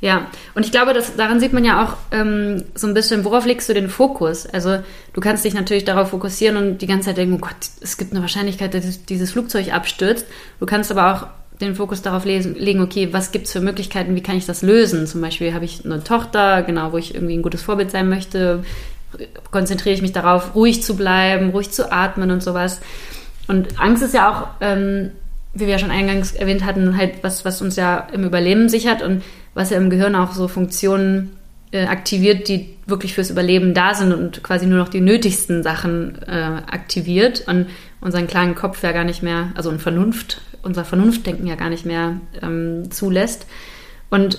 Ja, 0.00 0.28
und 0.54 0.64
ich 0.64 0.70
glaube, 0.70 0.94
dass, 0.94 1.16
daran 1.16 1.40
sieht 1.40 1.52
man 1.52 1.64
ja 1.64 1.84
auch 1.84 1.96
ähm, 2.12 2.62
so 2.74 2.86
ein 2.86 2.94
bisschen, 2.94 3.24
worauf 3.24 3.46
legst 3.46 3.68
du 3.68 3.74
den 3.74 3.88
Fokus? 3.88 4.46
Also 4.46 4.78
du 5.12 5.20
kannst 5.20 5.44
dich 5.44 5.54
natürlich 5.54 5.84
darauf 5.84 6.10
fokussieren 6.10 6.56
und 6.56 6.78
die 6.78 6.86
ganze 6.86 7.06
Zeit 7.06 7.16
denken, 7.16 7.34
oh 7.34 7.38
Gott, 7.38 7.56
es 7.80 7.96
gibt 7.96 8.12
eine 8.12 8.20
Wahrscheinlichkeit, 8.20 8.74
dass 8.74 9.04
dieses 9.06 9.32
Flugzeug 9.32 9.72
abstürzt. 9.72 10.26
Du 10.60 10.66
kannst 10.66 10.92
aber 10.92 11.12
auch 11.12 11.26
den 11.60 11.74
Fokus 11.74 12.02
darauf 12.02 12.24
legen, 12.24 12.80
okay, 12.80 13.08
was 13.10 13.32
gibt 13.32 13.46
es 13.46 13.52
für 13.52 13.60
Möglichkeiten, 13.60 14.14
wie 14.14 14.22
kann 14.22 14.36
ich 14.36 14.46
das 14.46 14.62
lösen? 14.62 15.08
Zum 15.08 15.20
Beispiel 15.20 15.52
habe 15.52 15.64
ich 15.64 15.84
eine 15.84 16.04
Tochter, 16.04 16.62
genau, 16.62 16.92
wo 16.92 16.98
ich 16.98 17.14
irgendwie 17.14 17.36
ein 17.36 17.42
gutes 17.42 17.62
Vorbild 17.62 17.90
sein 17.90 18.08
möchte, 18.08 18.62
konzentriere 19.50 19.94
ich 19.94 20.02
mich 20.02 20.12
darauf, 20.12 20.54
ruhig 20.54 20.82
zu 20.82 20.96
bleiben, 20.96 21.50
ruhig 21.50 21.70
zu 21.70 21.90
atmen 21.90 22.30
und 22.30 22.42
sowas. 22.42 22.80
Und 23.46 23.80
Angst 23.80 24.02
ist 24.02 24.14
ja 24.14 24.30
auch, 24.30 24.48
ähm, 24.60 25.10
wie 25.54 25.60
wir 25.60 25.72
ja 25.72 25.78
schon 25.78 25.90
eingangs 25.90 26.32
erwähnt 26.32 26.64
hatten, 26.64 26.96
halt 26.96 27.22
was, 27.22 27.44
was 27.44 27.62
uns 27.62 27.76
ja 27.76 28.06
im 28.12 28.24
Überleben 28.24 28.68
sichert 28.68 29.02
und 29.02 29.22
was 29.54 29.70
ja 29.70 29.78
im 29.78 29.90
Gehirn 29.90 30.14
auch 30.14 30.32
so 30.32 30.46
Funktionen 30.46 31.36
äh, 31.72 31.86
aktiviert, 31.86 32.48
die 32.48 32.76
wirklich 32.86 33.14
fürs 33.14 33.30
Überleben 33.30 33.74
da 33.74 33.94
sind 33.94 34.12
und 34.12 34.42
quasi 34.42 34.66
nur 34.66 34.78
noch 34.78 34.88
die 34.88 35.00
nötigsten 35.00 35.62
Sachen 35.62 36.20
äh, 36.22 36.62
aktiviert 36.70 37.44
und 37.46 37.66
unseren 38.00 38.26
kleinen 38.26 38.54
Kopf 38.54 38.82
ja 38.82 38.92
gar 38.92 39.04
nicht 39.04 39.22
mehr, 39.22 39.50
also 39.54 39.70
ein 39.70 39.78
Vernunft, 39.78 40.40
unser 40.62 40.84
Vernunftdenken 40.84 41.46
ja 41.46 41.56
gar 41.56 41.70
nicht 41.70 41.84
mehr 41.84 42.20
ähm, 42.42 42.90
zulässt. 42.90 43.46
Und 44.10 44.38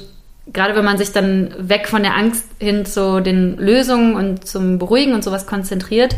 gerade 0.54 0.76
wenn 0.76 0.86
man 0.86 0.98
sich 0.98 1.12
dann 1.12 1.54
weg 1.58 1.88
von 1.88 2.04
der 2.04 2.16
Angst 2.16 2.46
hin 2.60 2.86
zu 2.86 3.22
den 3.22 3.58
Lösungen 3.58 4.16
und 4.16 4.48
zum 4.48 4.80
Beruhigen 4.80 5.14
und 5.14 5.24
sowas 5.24 5.46
konzentriert 5.46 6.16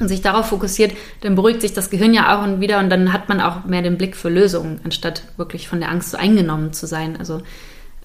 und 0.00 0.08
sich 0.08 0.22
darauf 0.22 0.46
fokussiert, 0.46 0.92
dann 1.22 1.34
beruhigt 1.34 1.60
sich 1.60 1.72
das 1.72 1.90
Gehirn 1.90 2.14
ja 2.14 2.36
auch 2.36 2.44
und 2.44 2.60
wieder 2.60 2.78
und 2.78 2.90
dann 2.90 3.12
hat 3.12 3.28
man 3.28 3.40
auch 3.40 3.64
mehr 3.64 3.82
den 3.82 3.98
Blick 3.98 4.16
für 4.16 4.28
Lösungen, 4.28 4.80
anstatt 4.84 5.22
wirklich 5.36 5.68
von 5.68 5.80
der 5.80 5.90
Angst 5.90 6.10
so 6.10 6.16
eingenommen 6.16 6.72
zu 6.72 6.86
sein. 6.86 7.16
Also 7.18 7.42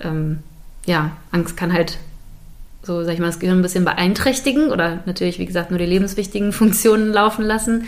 ähm, 0.01 0.39
ja, 0.85 1.11
Angst 1.31 1.55
kann 1.55 1.73
halt 1.73 1.97
so, 2.81 3.03
sag 3.03 3.13
ich 3.13 3.19
mal, 3.19 3.27
das 3.27 3.39
Gehirn 3.39 3.59
ein 3.59 3.63
bisschen 3.63 3.85
beeinträchtigen 3.85 4.69
oder 4.69 5.03
natürlich, 5.05 5.39
wie 5.39 5.45
gesagt, 5.45 5.69
nur 5.69 5.79
die 5.79 5.85
lebenswichtigen 5.85 6.51
Funktionen 6.51 7.11
laufen 7.11 7.45
lassen. 7.45 7.81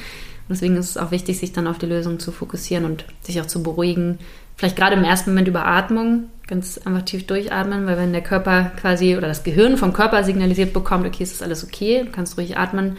Und 0.47 0.51
deswegen 0.51 0.77
ist 0.77 0.91
es 0.91 0.97
auch 0.97 1.11
wichtig, 1.11 1.39
sich 1.39 1.53
dann 1.53 1.67
auf 1.67 1.79
die 1.79 1.87
Lösung 1.87 2.19
zu 2.19 2.31
fokussieren 2.31 2.85
und 2.85 3.05
sich 3.21 3.41
auch 3.41 3.47
zu 3.47 3.63
beruhigen. 3.63 4.19
Vielleicht 4.57 4.75
gerade 4.77 4.95
im 4.95 5.03
ersten 5.03 5.31
Moment 5.31 5.47
über 5.47 5.65
Atmung, 5.65 6.29
ganz 6.47 6.77
einfach 6.77 7.03
tief 7.03 7.27
durchatmen, 7.27 7.85
weil 7.85 7.97
wenn 7.97 8.13
der 8.13 8.21
Körper 8.21 8.71
quasi 8.79 9.17
oder 9.17 9.27
das 9.27 9.43
Gehirn 9.43 9.77
vom 9.77 9.93
Körper 9.93 10.23
signalisiert 10.23 10.73
bekommt, 10.73 11.05
okay, 11.05 11.23
es 11.23 11.33
ist 11.33 11.43
alles 11.43 11.63
okay, 11.63 12.03
du 12.05 12.11
kannst 12.11 12.37
ruhig 12.37 12.57
atmen, 12.57 12.97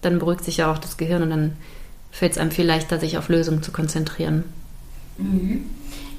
dann 0.00 0.18
beruhigt 0.18 0.44
sich 0.44 0.58
ja 0.58 0.72
auch 0.72 0.78
das 0.78 0.96
Gehirn 0.96 1.22
und 1.22 1.30
dann 1.30 1.52
fällt 2.10 2.32
es 2.32 2.38
einem 2.38 2.50
viel 2.50 2.66
leichter, 2.66 2.98
sich 2.98 3.18
auf 3.18 3.28
Lösungen 3.28 3.62
zu 3.62 3.70
konzentrieren. 3.70 4.44
Mhm. 5.18 5.64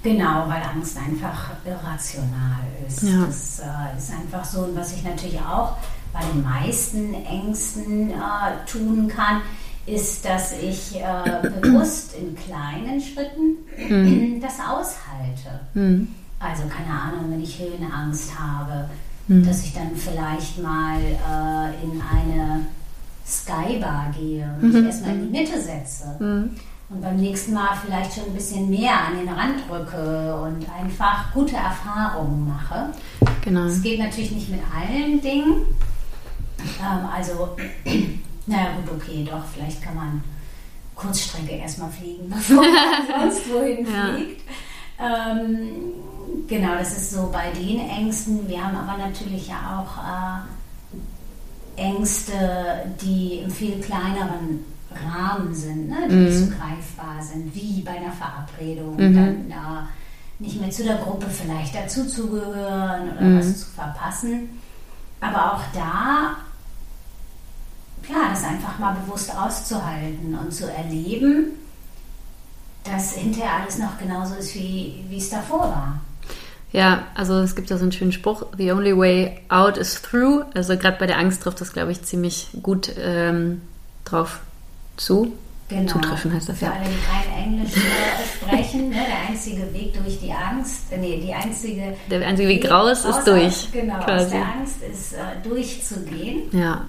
Genau, 0.02 0.46
weil 0.48 0.62
Angst 0.64 0.98
einfach 0.98 1.50
irrational 1.66 2.62
ist. 2.88 3.04
Ja. 3.04 3.26
Das 3.26 3.60
äh, 3.60 3.98
ist 3.98 4.12
einfach 4.14 4.46
so, 4.46 4.62
und 4.62 4.76
was 4.78 4.94
ich 4.94 5.04
natürlich 5.04 5.40
auch 5.40 5.76
bei 6.14 6.22
den 6.34 6.42
meisten 6.42 7.14
Ängsten 7.14 8.12
äh, 8.12 8.14
tun 8.66 9.10
kann, 9.10 9.42
ist, 9.86 10.24
dass 10.26 10.54
ich 10.54 10.96
äh, 10.98 11.50
bewusst 11.62 12.16
in 12.16 12.36
kleinen 12.36 13.02
Schritten 13.02 13.58
mhm. 13.78 14.42
das 14.42 14.60
aushalte. 14.60 15.62
Mhm. 15.74 16.10
Also 16.40 16.64
keine 16.68 17.00
Ahnung, 17.00 17.32
wenn 17.32 17.44
ich 17.44 17.60
Höhenangst 17.60 18.38
habe, 18.38 18.90
mhm. 19.28 19.46
dass 19.46 19.64
ich 19.64 19.74
dann 19.74 19.96
vielleicht 19.96 20.62
mal 20.62 21.00
äh, 21.00 21.84
in 21.84 22.02
eine 22.02 22.66
Skybar 23.26 24.12
gehe 24.18 24.50
und 24.62 24.70
mich 24.70 24.82
mhm. 24.82 24.86
erstmal 24.88 25.16
in 25.16 25.32
die 25.32 25.40
Mitte 25.40 25.62
setze. 25.62 26.16
Mhm. 26.20 26.52
Und 26.92 27.02
beim 27.02 27.18
nächsten 27.18 27.54
Mal 27.54 27.78
vielleicht 27.86 28.16
schon 28.16 28.26
ein 28.26 28.34
bisschen 28.34 28.68
mehr 28.68 28.94
an 28.94 29.18
den 29.20 29.30
Rand 29.30 29.60
drücke 29.70 30.42
und 30.42 30.66
einfach 30.72 31.32
gute 31.34 31.56
Erfahrungen 31.56 32.48
mache. 32.48 32.90
Genau. 33.44 33.66
Es 33.66 33.84
geht 33.84 34.00
natürlich 34.00 34.32
nicht 34.32 34.50
mit 34.50 34.62
allen 34.76 35.22
Dingen. 35.22 35.66
Ähm, 36.82 37.06
also 37.16 37.56
naja, 38.50 38.70
gut, 38.78 38.96
okay, 38.96 39.28
doch, 39.30 39.46
vielleicht 39.54 39.82
kann 39.82 39.96
man 39.96 40.24
Kurzstrecke 40.96 41.52
erstmal 41.52 41.92
fliegen, 41.92 42.30
bevor 42.36 42.58
man 42.58 43.30
sonst 43.32 43.50
wohin 43.54 43.86
ja. 43.86 44.14
fliegt. 44.16 44.42
Ähm, 45.00 45.70
genau, 46.48 46.76
das 46.78 46.98
ist 46.98 47.12
so 47.12 47.30
bei 47.32 47.52
den 47.52 47.80
Ängsten. 47.80 48.48
Wir 48.50 48.64
haben 48.64 48.76
aber 48.76 48.98
natürlich 48.98 49.48
ja 49.48 49.80
auch 49.80 50.48
äh, 51.78 51.82
Ängste, 51.82 52.34
die 53.02 53.40
im 53.44 53.52
viel 53.52 53.80
kleineren 53.80 54.66
Rahmen 54.92 55.54
sind, 55.54 55.90
ne? 55.90 56.08
die 56.10 56.16
mhm. 56.16 56.26
nicht 56.26 56.38
so 56.38 56.48
greifbar 56.48 57.22
sind, 57.22 57.54
wie 57.56 57.82
bei 57.82 57.92
einer 57.92 58.12
Verabredung. 58.12 58.96
Mhm. 58.96 59.16
Dann 59.16 59.52
äh, 59.52 59.84
nicht 60.40 60.60
mehr 60.60 60.72
zu 60.72 60.84
der 60.84 60.98
Gruppe 60.98 61.28
vielleicht 61.30 61.76
dazuzugehören 61.76 63.12
oder 63.12 63.22
mhm. 63.22 63.40
was 63.40 63.60
zu 63.60 63.68
verpassen. 63.68 64.50
Aber 65.22 65.54
auch 65.54 65.62
da 65.74 66.38
einfach 68.50 68.80
mal 68.80 68.96
bewusst 69.06 69.36
auszuhalten 69.36 70.38
und 70.38 70.54
zu 70.54 70.72
erleben, 70.72 71.52
dass 72.84 73.14
hinterher 73.14 73.62
alles 73.62 73.78
noch 73.78 73.98
genauso 73.98 74.36
ist, 74.36 74.56
wie, 74.56 75.04
wie 75.10 75.18
es 75.18 75.30
davor 75.30 75.60
war. 75.60 76.02
Ja, 76.72 77.08
also 77.16 77.40
es 77.40 77.56
gibt 77.56 77.70
ja 77.70 77.78
so 77.78 77.84
einen 77.84 77.92
schönen 77.92 78.12
Spruch, 78.12 78.46
the 78.58 78.72
only 78.72 78.96
way 78.96 79.40
out 79.50 79.78
is 79.78 80.02
through. 80.02 80.44
Also 80.54 80.78
gerade 80.78 80.98
bei 81.00 81.08
der 81.08 81.18
Angst 81.18 81.42
trifft 81.42 81.62
das, 81.62 81.74
glaube 81.74 81.92
ich, 81.92 82.04
ziemlich 82.04 82.50
gut 82.62 82.92
ähm, 83.00 83.62
drauf 84.06 84.40
zu. 84.98 85.34
Genau. 85.68 85.92
Zutreffen 85.92 86.34
heißt 86.34 86.50
das, 86.50 86.58
Für 86.58 86.66
ja. 86.66 86.72
alle, 86.72 86.86
die 86.86 86.96
kein 87.06 87.44
Englisch 87.44 87.76
äh, 87.76 88.44
sprechen, 88.44 88.90
ne, 88.90 88.96
der 88.96 89.30
einzige 89.30 89.72
Weg 89.72 89.94
durch 89.94 90.20
die 90.20 90.32
Angst, 90.32 90.92
äh, 90.92 90.98
nee, 90.98 91.22
die 91.24 91.32
einzige... 91.32 91.96
Der 92.10 92.28
einzige 92.28 92.50
Weg 92.50 92.72
raus 92.72 93.06
ist 93.06 93.24
durch. 93.26 93.72
Genau, 93.72 94.00
quasi. 94.00 94.26
aus 94.26 94.32
der 94.32 94.42
Angst 94.42 94.78
ist 94.92 95.14
äh, 95.14 95.48
durchzugehen. 95.48 96.50
Ja, 96.52 96.86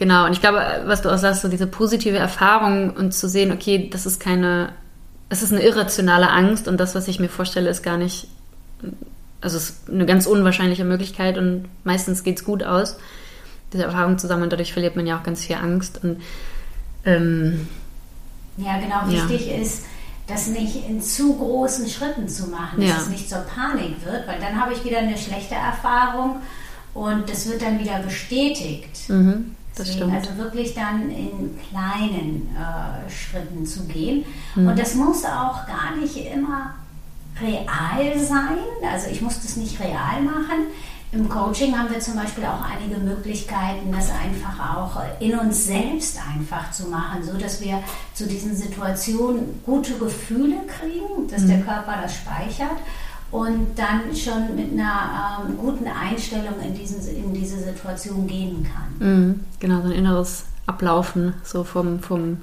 Genau, 0.00 0.24
und 0.24 0.32
ich 0.32 0.40
glaube, 0.40 0.64
was 0.86 1.02
du 1.02 1.10
auch 1.10 1.18
sagst, 1.18 1.42
so 1.42 1.48
diese 1.48 1.66
positive 1.66 2.16
Erfahrung 2.16 2.88
und 2.96 3.12
zu 3.12 3.28
sehen, 3.28 3.52
okay, 3.52 3.90
das 3.92 4.06
ist 4.06 4.18
keine, 4.18 4.72
es 5.28 5.42
ist 5.42 5.52
eine 5.52 5.62
irrationale 5.62 6.30
Angst 6.30 6.68
und 6.68 6.80
das, 6.80 6.94
was 6.94 7.06
ich 7.06 7.20
mir 7.20 7.28
vorstelle, 7.28 7.68
ist 7.68 7.82
gar 7.82 7.98
nicht, 7.98 8.26
also 9.42 9.58
es 9.58 9.64
ist 9.68 9.90
eine 9.90 10.06
ganz 10.06 10.24
unwahrscheinliche 10.24 10.84
Möglichkeit 10.84 11.36
und 11.36 11.68
meistens 11.84 12.24
geht 12.24 12.38
es 12.38 12.46
gut 12.46 12.62
aus, 12.62 12.96
diese 13.74 13.84
Erfahrung 13.84 14.16
zusammen 14.16 14.44
und 14.44 14.52
dadurch 14.54 14.72
verliert 14.72 14.96
man 14.96 15.06
ja 15.06 15.18
auch 15.18 15.22
ganz 15.22 15.44
viel 15.44 15.56
Angst 15.56 16.02
und 16.02 16.22
ähm, 17.04 17.68
ja, 18.56 18.78
genau, 18.78 19.06
wichtig 19.06 19.48
ja. 19.48 19.60
ist, 19.60 19.84
das 20.26 20.46
nicht 20.46 20.88
in 20.88 21.02
zu 21.02 21.36
großen 21.36 21.86
Schritten 21.86 22.26
zu 22.26 22.46
machen, 22.46 22.80
dass 22.80 22.88
ja. 22.88 22.96
es 22.96 23.08
nicht 23.10 23.28
zur 23.28 23.40
Panik 23.40 24.02
wird, 24.02 24.26
weil 24.26 24.40
dann 24.40 24.58
habe 24.58 24.72
ich 24.72 24.82
wieder 24.82 25.00
eine 25.00 25.18
schlechte 25.18 25.56
Erfahrung 25.56 26.36
und 26.94 27.28
das 27.28 27.48
wird 27.48 27.62
dann 27.62 27.78
wieder 27.78 28.00
bestätigt. 28.00 29.08
Mhm. 29.08 29.56
Deswegen 29.78 30.12
also 30.14 30.36
wirklich 30.36 30.74
dann 30.74 31.10
in 31.10 31.58
kleinen 31.70 32.54
äh, 32.54 33.10
Schritten 33.10 33.64
zu 33.64 33.84
gehen. 33.84 34.24
Mhm. 34.54 34.68
Und 34.68 34.78
das 34.78 34.94
muss 34.94 35.24
auch 35.24 35.66
gar 35.66 35.96
nicht 35.98 36.16
immer 36.16 36.74
real 37.40 38.18
sein. 38.18 38.58
Also 38.90 39.08
ich 39.10 39.22
muss 39.22 39.40
das 39.40 39.56
nicht 39.56 39.80
real 39.80 40.22
machen. 40.22 40.66
Im 41.12 41.28
Coaching 41.28 41.76
haben 41.76 41.90
wir 41.90 41.98
zum 41.98 42.14
Beispiel 42.14 42.44
auch 42.44 42.62
einige 42.62 43.00
Möglichkeiten, 43.00 43.90
das 43.90 44.10
einfach 44.10 44.76
auch 44.76 45.02
in 45.18 45.36
uns 45.36 45.66
selbst 45.66 46.18
einfach 46.18 46.70
zu 46.70 46.88
machen, 46.88 47.24
so 47.24 47.36
dass 47.36 47.60
wir 47.60 47.82
zu 48.14 48.28
diesen 48.28 48.54
Situationen 48.54 49.60
gute 49.66 49.94
Gefühle 49.94 50.58
kriegen, 50.68 51.26
dass 51.28 51.42
mhm. 51.42 51.48
der 51.48 51.60
Körper 51.62 51.98
das 52.02 52.14
speichert 52.14 52.78
und 53.30 53.68
dann 53.76 54.14
schon 54.14 54.56
mit 54.56 54.72
einer 54.72 55.44
ähm, 55.46 55.56
guten 55.56 55.86
Einstellung 55.86 56.60
in, 56.64 56.74
diesen, 56.74 57.06
in 57.14 57.32
diese 57.32 57.58
Situation 57.58 58.26
gehen 58.26 58.64
kann. 58.64 59.08
Mhm. 59.08 59.40
Genau, 59.60 59.80
so 59.82 59.88
ein 59.88 59.92
inneres 59.92 60.44
Ablaufen, 60.66 61.34
so 61.44 61.64
vom, 61.64 62.00
vom 62.00 62.38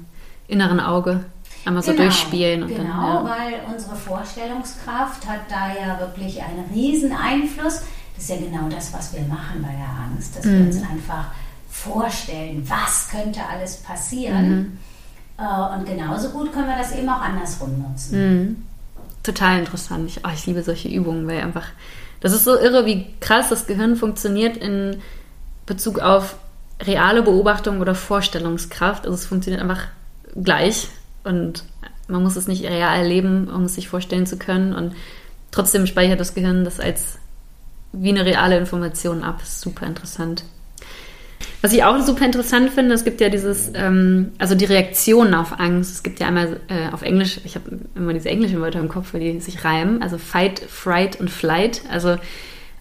inneren 0.46 0.80
Auge 0.80 1.24
einmal 1.64 1.82
so 1.82 1.92
genau, 1.92 2.04
durchspielen. 2.04 2.62
Und 2.62 2.68
genau, 2.68 2.82
dann, 2.82 2.92
ja. 2.92 3.24
weil 3.24 3.74
unsere 3.74 3.96
Vorstellungskraft 3.96 5.26
hat 5.26 5.40
da 5.50 5.68
ja 5.68 6.00
wirklich 6.00 6.42
einen 6.42 6.64
riesen 6.72 7.12
Einfluss. 7.12 7.82
Das 8.14 8.24
ist 8.24 8.30
ja 8.30 8.36
genau 8.36 8.68
das, 8.68 8.92
was 8.92 9.12
wir 9.12 9.22
machen 9.22 9.62
bei 9.62 9.72
der 9.72 10.10
Angst, 10.10 10.36
dass 10.36 10.44
mhm. 10.44 10.58
wir 10.58 10.66
uns 10.66 10.82
einfach 10.82 11.26
vorstellen, 11.70 12.64
was 12.66 13.08
könnte 13.10 13.40
alles 13.46 13.76
passieren. 13.76 14.50
Mhm. 14.50 14.78
Äh, 15.38 15.76
und 15.76 15.86
genauso 15.86 16.30
gut 16.30 16.52
können 16.52 16.66
wir 16.66 16.76
das 16.76 16.92
eben 16.96 17.08
auch 17.08 17.20
andersrum 17.20 17.78
nutzen. 17.78 18.18
Mhm. 18.18 18.67
Total 19.28 19.58
interessant. 19.58 20.08
Ich, 20.08 20.24
oh, 20.24 20.30
ich 20.32 20.46
liebe 20.46 20.62
solche 20.62 20.88
Übungen, 20.88 21.28
weil 21.28 21.42
einfach, 21.42 21.66
das 22.20 22.32
ist 22.32 22.44
so 22.44 22.58
irre, 22.58 22.86
wie 22.86 23.04
krass 23.20 23.50
das 23.50 23.66
Gehirn 23.66 23.94
funktioniert 23.94 24.56
in 24.56 25.02
Bezug 25.66 25.98
auf 25.98 26.36
reale 26.80 27.20
Beobachtung 27.22 27.82
oder 27.82 27.94
Vorstellungskraft. 27.94 29.04
Also 29.04 29.16
es 29.16 29.26
funktioniert 29.26 29.60
einfach 29.60 29.88
gleich 30.34 30.88
und 31.24 31.64
man 32.08 32.22
muss 32.22 32.36
es 32.36 32.48
nicht 32.48 32.64
real 32.64 32.96
erleben, 32.96 33.50
um 33.50 33.64
es 33.64 33.74
sich 33.74 33.90
vorstellen 33.90 34.24
zu 34.24 34.38
können. 34.38 34.72
Und 34.72 34.94
trotzdem 35.50 35.86
speichert 35.86 36.20
das 36.20 36.32
Gehirn 36.32 36.64
das 36.64 36.80
als 36.80 37.18
wie 37.92 38.08
eine 38.08 38.24
reale 38.24 38.56
Information 38.56 39.24
ab. 39.24 39.42
Super 39.44 39.86
interessant. 39.86 40.42
Was 41.60 41.72
ich 41.72 41.82
auch 41.82 42.00
super 42.00 42.24
interessant 42.24 42.70
finde, 42.70 42.94
es 42.94 43.04
gibt 43.04 43.20
ja 43.20 43.28
dieses, 43.28 43.72
ähm, 43.74 44.32
also 44.38 44.54
die 44.54 44.64
Reaktionen 44.64 45.34
auf 45.34 45.58
Angst. 45.58 45.92
Es 45.92 46.02
gibt 46.02 46.20
ja 46.20 46.28
einmal 46.28 46.60
äh, 46.68 46.92
auf 46.92 47.02
Englisch, 47.02 47.40
ich 47.44 47.56
habe 47.56 47.80
immer 47.96 48.12
diese 48.12 48.28
englischen 48.28 48.60
Wörter 48.60 48.78
im 48.78 48.88
Kopf, 48.88 49.12
weil 49.12 49.20
die 49.20 49.40
sich 49.40 49.64
reimen. 49.64 50.02
Also 50.02 50.18
Fight, 50.18 50.60
Fright 50.60 51.18
und 51.18 51.30
Flight. 51.30 51.82
Also 51.90 52.16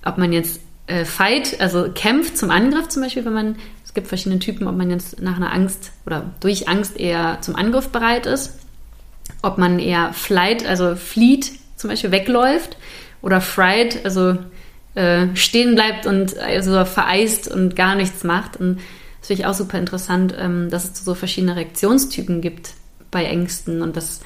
ob 0.06 0.18
man 0.20 0.32
jetzt 0.32 0.62
äh, 0.86 1.06
Fight, 1.06 1.60
also 1.60 1.90
kämpft 1.94 2.38
zum 2.38 2.52
Angriff 2.52 2.88
zum 2.90 3.02
Beispiel, 3.02 3.26
wenn 3.26 3.34
man 3.34 3.56
gibt 3.98 4.08
verschiedene 4.08 4.38
Typen, 4.38 4.68
ob 4.68 4.78
man 4.78 4.92
jetzt 4.92 5.20
nach 5.24 5.38
einer 5.38 5.52
Angst 5.52 5.92
oder 6.06 6.30
durch 6.40 6.70
Angst 6.70 7.00
eher 7.00 7.40
zum 7.42 7.56
Angriff 7.56 7.90
bereit 7.90 8.28
ist, 8.28 8.60
ob 9.42 9.58
man 9.58 9.80
eher 9.80 10.14
flight, 10.14 10.68
also 10.68 10.96
flieht, 10.96 11.52
zum 11.78 11.90
Beispiel 11.90 12.12
wegläuft, 12.12 12.78
oder 13.24 13.42
fright, 13.42 14.06
also 14.06 14.38
äh, 14.98 15.36
stehen 15.36 15.76
bleibt 15.76 16.06
und 16.06 16.38
also 16.38 16.84
vereist 16.86 17.48
und 17.50 17.76
gar 17.76 17.96
nichts 17.96 18.24
macht. 18.24 18.58
Und 18.58 18.80
das 19.20 19.28
finde 19.28 19.42
ich 19.42 19.48
auch 19.48 19.54
super 19.54 19.78
interessant, 19.78 20.36
ähm, 20.38 20.70
dass 20.70 20.92
es 20.92 21.06
so 21.06 21.14
verschiedene 21.14 21.56
Reaktionstypen 21.56 22.42
gibt 22.42 22.74
bei 23.12 23.24
Ängsten 23.24 23.82
und 23.82 23.96
das 23.96 24.22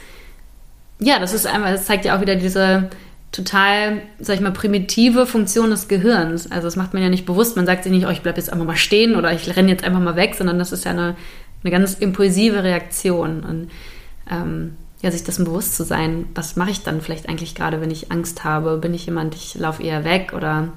ja, 1.01 1.19
das 1.19 1.33
ist 1.33 1.47
einfach, 1.47 1.71
das 1.71 1.85
zeigt 1.85 2.05
ja 2.05 2.15
auch 2.15 2.21
wieder 2.21 2.35
diese 2.35 2.89
total, 3.31 4.01
sag 4.19 4.35
ich 4.35 4.41
mal, 4.41 4.51
primitive 4.51 5.25
Funktion 5.25 5.71
des 5.71 5.87
Gehirns. 5.87 6.51
Also 6.51 6.67
das 6.67 6.75
macht 6.75 6.93
man 6.93 7.01
ja 7.01 7.09
nicht 7.09 7.25
bewusst. 7.25 7.55
Man 7.55 7.65
sagt 7.65 7.83
sich 7.83 7.91
nicht, 7.91 8.05
oh, 8.05 8.11
ich 8.11 8.21
bleibe 8.21 8.37
jetzt 8.37 8.51
einfach 8.51 8.65
mal 8.65 8.75
stehen 8.75 9.15
oder 9.15 9.33
ich 9.33 9.55
renne 9.55 9.69
jetzt 9.69 9.83
einfach 9.83 9.99
mal 9.99 10.15
weg, 10.15 10.35
sondern 10.35 10.59
das 10.59 10.71
ist 10.71 10.85
ja 10.85 10.91
eine, 10.91 11.15
eine 11.63 11.71
ganz 11.71 11.95
impulsive 11.95 12.63
Reaktion. 12.63 13.43
Und 13.43 13.71
ähm, 14.29 14.75
ja, 15.01 15.11
sich 15.11 15.23
dessen 15.23 15.45
bewusst 15.45 15.75
zu 15.75 15.83
sein, 15.83 16.27
was 16.35 16.55
mache 16.55 16.71
ich 16.71 16.83
dann 16.83 17.01
vielleicht 17.01 17.27
eigentlich 17.27 17.55
gerade, 17.55 17.81
wenn 17.81 17.91
ich 17.91 18.11
Angst 18.11 18.43
habe? 18.43 18.77
Bin 18.77 18.93
ich 18.93 19.05
jemand, 19.05 19.35
ich 19.35 19.55
laufe 19.55 19.81
eher 19.81 20.03
weg 20.03 20.33
oder 20.35 20.69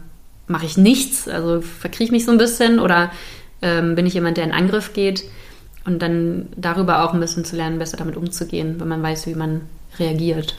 mache 0.46 0.66
ich 0.66 0.76
nichts? 0.76 1.28
Also 1.28 1.60
verkriege 1.60 2.04
ich 2.04 2.10
mich 2.10 2.24
so 2.24 2.32
ein 2.32 2.38
bisschen 2.38 2.78
oder 2.78 3.10
ähm, 3.60 3.94
bin 3.94 4.06
ich 4.06 4.14
jemand, 4.14 4.36
der 4.36 4.44
in 4.44 4.52
Angriff 4.52 4.92
geht? 4.92 5.24
Und 5.84 6.00
dann 6.00 6.48
darüber 6.56 7.04
auch 7.04 7.12
ein 7.12 7.20
bisschen 7.20 7.44
zu 7.44 7.56
lernen, 7.56 7.78
besser 7.78 7.98
damit 7.98 8.16
umzugehen, 8.16 8.80
wenn 8.80 8.88
man 8.88 9.02
weiß, 9.02 9.26
wie 9.26 9.34
man 9.34 9.62
reagiert 9.98 10.56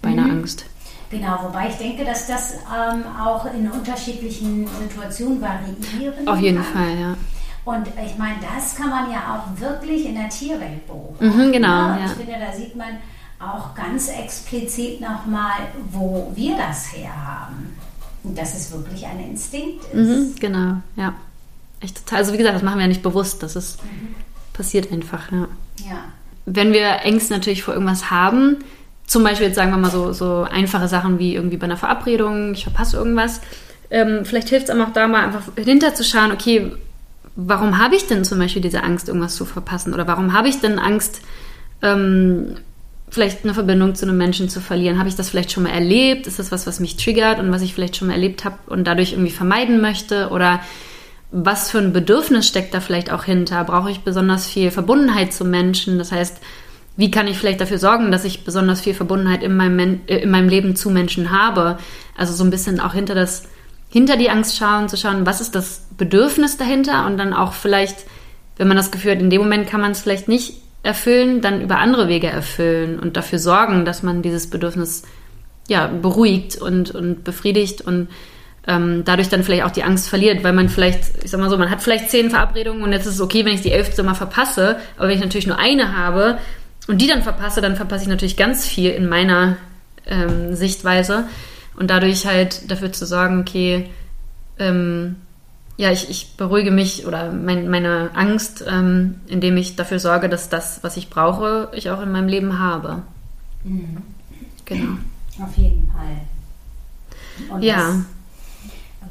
bei 0.00 0.08
einer 0.08 0.22
mhm. 0.22 0.38
Angst. 0.38 0.64
Genau, 1.10 1.38
wobei 1.42 1.68
ich 1.68 1.76
denke, 1.76 2.04
dass 2.04 2.26
das 2.26 2.54
ähm, 2.54 3.04
auch 3.22 3.46
in 3.54 3.70
unterschiedlichen 3.70 4.66
Situationen 4.66 5.40
variieren 5.40 6.26
Auf 6.26 6.40
jeden 6.40 6.62
kann. 6.62 6.72
Fall, 6.72 6.98
ja. 6.98 7.16
Und 7.66 7.88
ich 7.88 8.16
meine, 8.16 8.36
das 8.40 8.76
kann 8.76 8.90
man 8.90 9.10
ja 9.10 9.34
auch 9.34 9.60
wirklich 9.60 10.06
in 10.06 10.14
der 10.14 10.28
Tierwelt 10.28 10.86
beobachten. 10.86 11.26
Mhm, 11.26 11.52
genau. 11.52 11.88
Ne? 11.88 11.98
Ja. 12.00 12.06
Ich 12.06 12.12
finde, 12.12 12.34
da 12.38 12.56
sieht 12.56 12.76
man 12.76 12.98
auch 13.40 13.74
ganz 13.74 14.08
explizit 14.08 15.00
nochmal, 15.00 15.66
wo 15.90 16.30
wir 16.36 16.56
das 16.56 16.92
herhaben. 16.92 17.76
Und 18.22 18.38
dass 18.38 18.54
es 18.54 18.70
wirklich 18.70 19.04
ein 19.04 19.18
Instinkt 19.18 19.84
ist. 19.92 19.94
Mhm, 19.94 20.34
genau, 20.38 20.76
ja. 20.94 21.14
Echt 21.80 21.96
total. 21.96 22.20
Also 22.20 22.32
wie 22.32 22.36
gesagt, 22.36 22.54
das 22.54 22.62
machen 22.62 22.76
wir 22.76 22.82
ja 22.82 22.88
nicht 22.88 23.02
bewusst. 23.02 23.42
Das 23.42 23.56
ist 23.56 23.82
mhm. 23.82 24.14
passiert 24.52 24.92
einfach, 24.92 25.32
ja. 25.32 25.48
ja. 25.88 26.04
Wenn 26.44 26.72
wir 26.72 27.02
Ängste 27.02 27.34
natürlich 27.34 27.64
vor 27.64 27.74
irgendwas 27.74 28.12
haben, 28.12 28.58
zum 29.08 29.24
Beispiel 29.24 29.48
jetzt 29.48 29.56
sagen 29.56 29.72
wir 29.72 29.76
mal 29.76 29.90
so, 29.90 30.12
so 30.12 30.46
einfache 30.48 30.86
Sachen 30.86 31.18
wie 31.18 31.34
irgendwie 31.34 31.56
bei 31.56 31.64
einer 31.64 31.76
Verabredung, 31.76 32.52
ich 32.52 32.62
verpasse 32.62 32.96
irgendwas. 32.96 33.40
Ähm, 33.90 34.24
vielleicht 34.24 34.50
hilft 34.50 34.66
es 34.66 34.70
einem 34.70 34.82
auch 34.82 34.92
da 34.92 35.08
mal 35.08 35.24
einfach 35.24 35.42
hinterzuschauen, 35.56 36.30
okay, 36.30 36.72
warum 37.36 37.78
habe 37.78 37.94
ich 37.94 38.06
denn 38.06 38.24
zum 38.24 38.38
Beispiel 38.38 38.62
diese 38.62 38.82
Angst, 38.82 39.08
irgendwas 39.08 39.36
zu 39.36 39.44
verpassen? 39.44 39.94
Oder 39.94 40.06
warum 40.06 40.32
habe 40.32 40.48
ich 40.48 40.60
denn 40.60 40.78
Angst, 40.78 41.20
ähm, 41.82 42.56
vielleicht 43.08 43.44
eine 43.44 43.54
Verbindung 43.54 43.94
zu 43.94 44.06
einem 44.06 44.16
Menschen 44.16 44.48
zu 44.48 44.60
verlieren? 44.60 44.98
Habe 44.98 45.08
ich 45.08 45.16
das 45.16 45.28
vielleicht 45.28 45.52
schon 45.52 45.62
mal 45.62 45.70
erlebt? 45.70 46.26
Ist 46.26 46.38
das 46.38 46.50
was, 46.50 46.66
was 46.66 46.80
mich 46.80 46.96
triggert 46.96 47.38
und 47.38 47.52
was 47.52 47.62
ich 47.62 47.74
vielleicht 47.74 47.96
schon 47.96 48.08
mal 48.08 48.14
erlebt 48.14 48.44
habe 48.44 48.56
und 48.66 48.84
dadurch 48.84 49.12
irgendwie 49.12 49.30
vermeiden 49.30 49.80
möchte? 49.80 50.30
Oder 50.30 50.60
was 51.30 51.70
für 51.70 51.78
ein 51.78 51.92
Bedürfnis 51.92 52.48
steckt 52.48 52.72
da 52.74 52.80
vielleicht 52.80 53.12
auch 53.12 53.24
hinter? 53.24 53.62
Brauche 53.64 53.90
ich 53.90 54.00
besonders 54.00 54.46
viel 54.46 54.70
Verbundenheit 54.70 55.32
zu 55.32 55.44
Menschen? 55.44 55.98
Das 55.98 56.12
heißt, 56.12 56.38
wie 56.96 57.10
kann 57.10 57.28
ich 57.28 57.36
vielleicht 57.36 57.60
dafür 57.60 57.78
sorgen, 57.78 58.10
dass 58.10 58.24
ich 58.24 58.44
besonders 58.44 58.80
viel 58.80 58.94
Verbundenheit 58.94 59.42
in 59.42 59.54
meinem, 59.54 60.00
äh, 60.06 60.16
in 60.18 60.30
meinem 60.30 60.48
Leben 60.48 60.74
zu 60.74 60.90
Menschen 60.90 61.30
habe? 61.30 61.78
Also 62.16 62.32
so 62.32 62.44
ein 62.44 62.50
bisschen 62.50 62.80
auch 62.80 62.94
hinter 62.94 63.14
das, 63.14 63.44
hinter 63.96 64.18
die 64.18 64.28
Angst 64.28 64.58
schauen, 64.58 64.90
zu 64.90 64.98
schauen, 64.98 65.24
was 65.24 65.40
ist 65.40 65.54
das 65.54 65.86
Bedürfnis 65.96 66.58
dahinter 66.58 67.06
und 67.06 67.16
dann 67.16 67.32
auch 67.32 67.54
vielleicht, 67.54 68.04
wenn 68.58 68.68
man 68.68 68.76
das 68.76 68.90
Gefühl 68.90 69.12
hat, 69.12 69.20
in 69.20 69.30
dem 69.30 69.40
Moment 69.40 69.70
kann 69.70 69.80
man 69.80 69.92
es 69.92 70.02
vielleicht 70.02 70.28
nicht 70.28 70.52
erfüllen, 70.82 71.40
dann 71.40 71.62
über 71.62 71.78
andere 71.78 72.06
Wege 72.06 72.26
erfüllen 72.26 72.98
und 72.98 73.16
dafür 73.16 73.38
sorgen, 73.38 73.86
dass 73.86 74.02
man 74.02 74.20
dieses 74.20 74.50
Bedürfnis 74.50 75.04
ja 75.66 75.86
beruhigt 75.86 76.56
und, 76.60 76.90
und 76.90 77.24
befriedigt 77.24 77.80
und 77.80 78.08
ähm, 78.66 79.00
dadurch 79.06 79.30
dann 79.30 79.42
vielleicht 79.42 79.64
auch 79.64 79.70
die 79.70 79.82
Angst 79.82 80.10
verliert, 80.10 80.44
weil 80.44 80.52
man 80.52 80.68
vielleicht, 80.68 81.24
ich 81.24 81.30
sag 81.30 81.40
mal 81.40 81.48
so, 81.48 81.56
man 81.56 81.70
hat 81.70 81.80
vielleicht 81.80 82.10
zehn 82.10 82.28
Verabredungen 82.28 82.82
und 82.82 82.92
jetzt 82.92 83.06
ist 83.06 83.14
es 83.14 83.20
okay, 83.22 83.46
wenn 83.46 83.54
ich 83.54 83.62
die 83.62 83.72
elfte 83.72 84.02
mal 84.02 84.12
verpasse, 84.12 84.76
aber 84.98 85.08
wenn 85.08 85.16
ich 85.16 85.24
natürlich 85.24 85.46
nur 85.46 85.58
eine 85.58 85.96
habe, 85.96 86.36
und 86.86 87.00
die 87.00 87.06
dann 87.06 87.22
verpasse, 87.22 87.62
dann 87.62 87.76
verpasse 87.76 88.02
ich 88.02 88.08
natürlich 88.10 88.36
ganz 88.36 88.66
viel 88.66 88.90
in 88.90 89.08
meiner 89.08 89.56
ähm, 90.06 90.54
Sichtweise. 90.54 91.24
Und 91.76 91.90
dadurch 91.90 92.26
halt 92.26 92.70
dafür 92.70 92.92
zu 92.92 93.06
sorgen, 93.06 93.40
okay, 93.40 93.90
ähm, 94.58 95.16
ja, 95.76 95.90
ich, 95.90 96.08
ich 96.08 96.36
beruhige 96.36 96.70
mich 96.70 97.06
oder 97.06 97.32
mein, 97.32 97.68
meine 97.68 98.10
Angst, 98.14 98.64
ähm, 98.66 99.16
indem 99.26 99.56
ich 99.58 99.76
dafür 99.76 99.98
sorge, 99.98 100.28
dass 100.28 100.48
das, 100.48 100.82
was 100.82 100.96
ich 100.96 101.10
brauche, 101.10 101.68
ich 101.74 101.90
auch 101.90 102.00
in 102.00 102.12
meinem 102.12 102.28
Leben 102.28 102.58
habe. 102.58 103.02
Mhm. 103.64 103.98
Genau. 104.64 104.96
Auf 105.42 105.56
jeden 105.56 105.90
Fall. 105.90 107.54
Und 107.54 107.62
ja. 107.62 107.94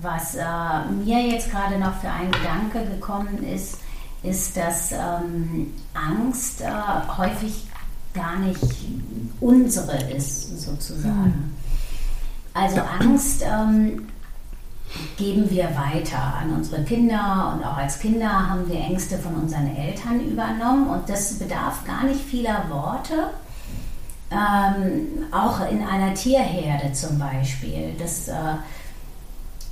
Was, 0.01 0.36
was 0.36 0.36
äh, 0.36 0.91
mir 1.06 1.21
jetzt 1.21 1.51
gerade 1.51 1.78
noch 1.78 1.95
für 1.99 2.10
ein 2.10 2.32
Gedanke 2.32 2.84
gekommen 2.95 3.43
ist, 3.43 3.80
ist, 4.23 4.58
dass 4.58 4.91
ähm, 4.91 5.71
Angst 5.93 6.62
äh, 6.62 6.71
häufig 7.15 7.67
gar 8.13 8.39
nicht 8.39 8.60
unsere 9.39 9.97
ist, 10.12 10.62
sozusagen. 10.62 11.25
Mhm. 11.25 11.55
Also 12.56 12.80
Angst 12.80 13.44
ähm, 13.46 14.08
geben 15.18 15.50
wir 15.50 15.65
weiter 15.76 16.18
an 16.41 16.54
unsere 16.56 16.86
Kinder 16.86 17.54
und 17.54 17.65
auch 17.65 17.76
als 17.76 18.00
Kinder 18.00 18.50
haben 18.50 18.68
wir 18.70 18.80
Ängste 18.80 19.18
von 19.18 19.36
unseren 19.36 19.76
Eltern 19.76 20.22
übernommen 20.22 20.88
und 20.88 21.10
das 21.10 21.34
bedarf 21.38 21.84
gar 21.86 22.06
nicht 22.06 22.22
vieler 22.22 22.63
Worte. 22.70 23.32
Ähm, 24.32 25.26
auch 25.34 25.70
in 25.70 25.84
einer 25.86 26.13
Tierherde 26.13 26.94
zum 26.94 27.20
Beispiel. 27.20 27.94
Das 28.00 28.30
äh, 28.30 28.56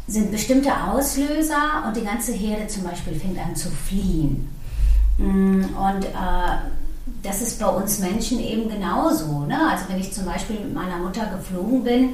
sind 0.07 0.31
bestimmte 0.31 0.71
Auslöser 0.83 1.85
und 1.87 1.95
die 1.95 2.03
ganze 2.03 2.33
Herde 2.33 2.67
zum 2.67 2.83
Beispiel 2.83 3.17
fängt 3.17 3.39
an 3.39 3.55
zu 3.55 3.69
fliehen. 3.71 4.49
Mm, 5.17 5.63
und 5.63 6.03
äh, 6.03 6.57
das 7.23 7.41
ist 7.41 7.61
bei 7.61 7.67
uns 7.67 7.99
Menschen 7.99 8.39
eben 8.39 8.69
genauso. 8.69 9.45
Ne? 9.45 9.57
Also 9.71 9.85
wenn 9.87 10.01
ich 10.01 10.11
zum 10.11 10.25
Beispiel 10.25 10.59
mit 10.59 10.73
meiner 10.73 10.97
Mutter 10.97 11.25
geflogen 11.27 11.83
bin 11.85 12.09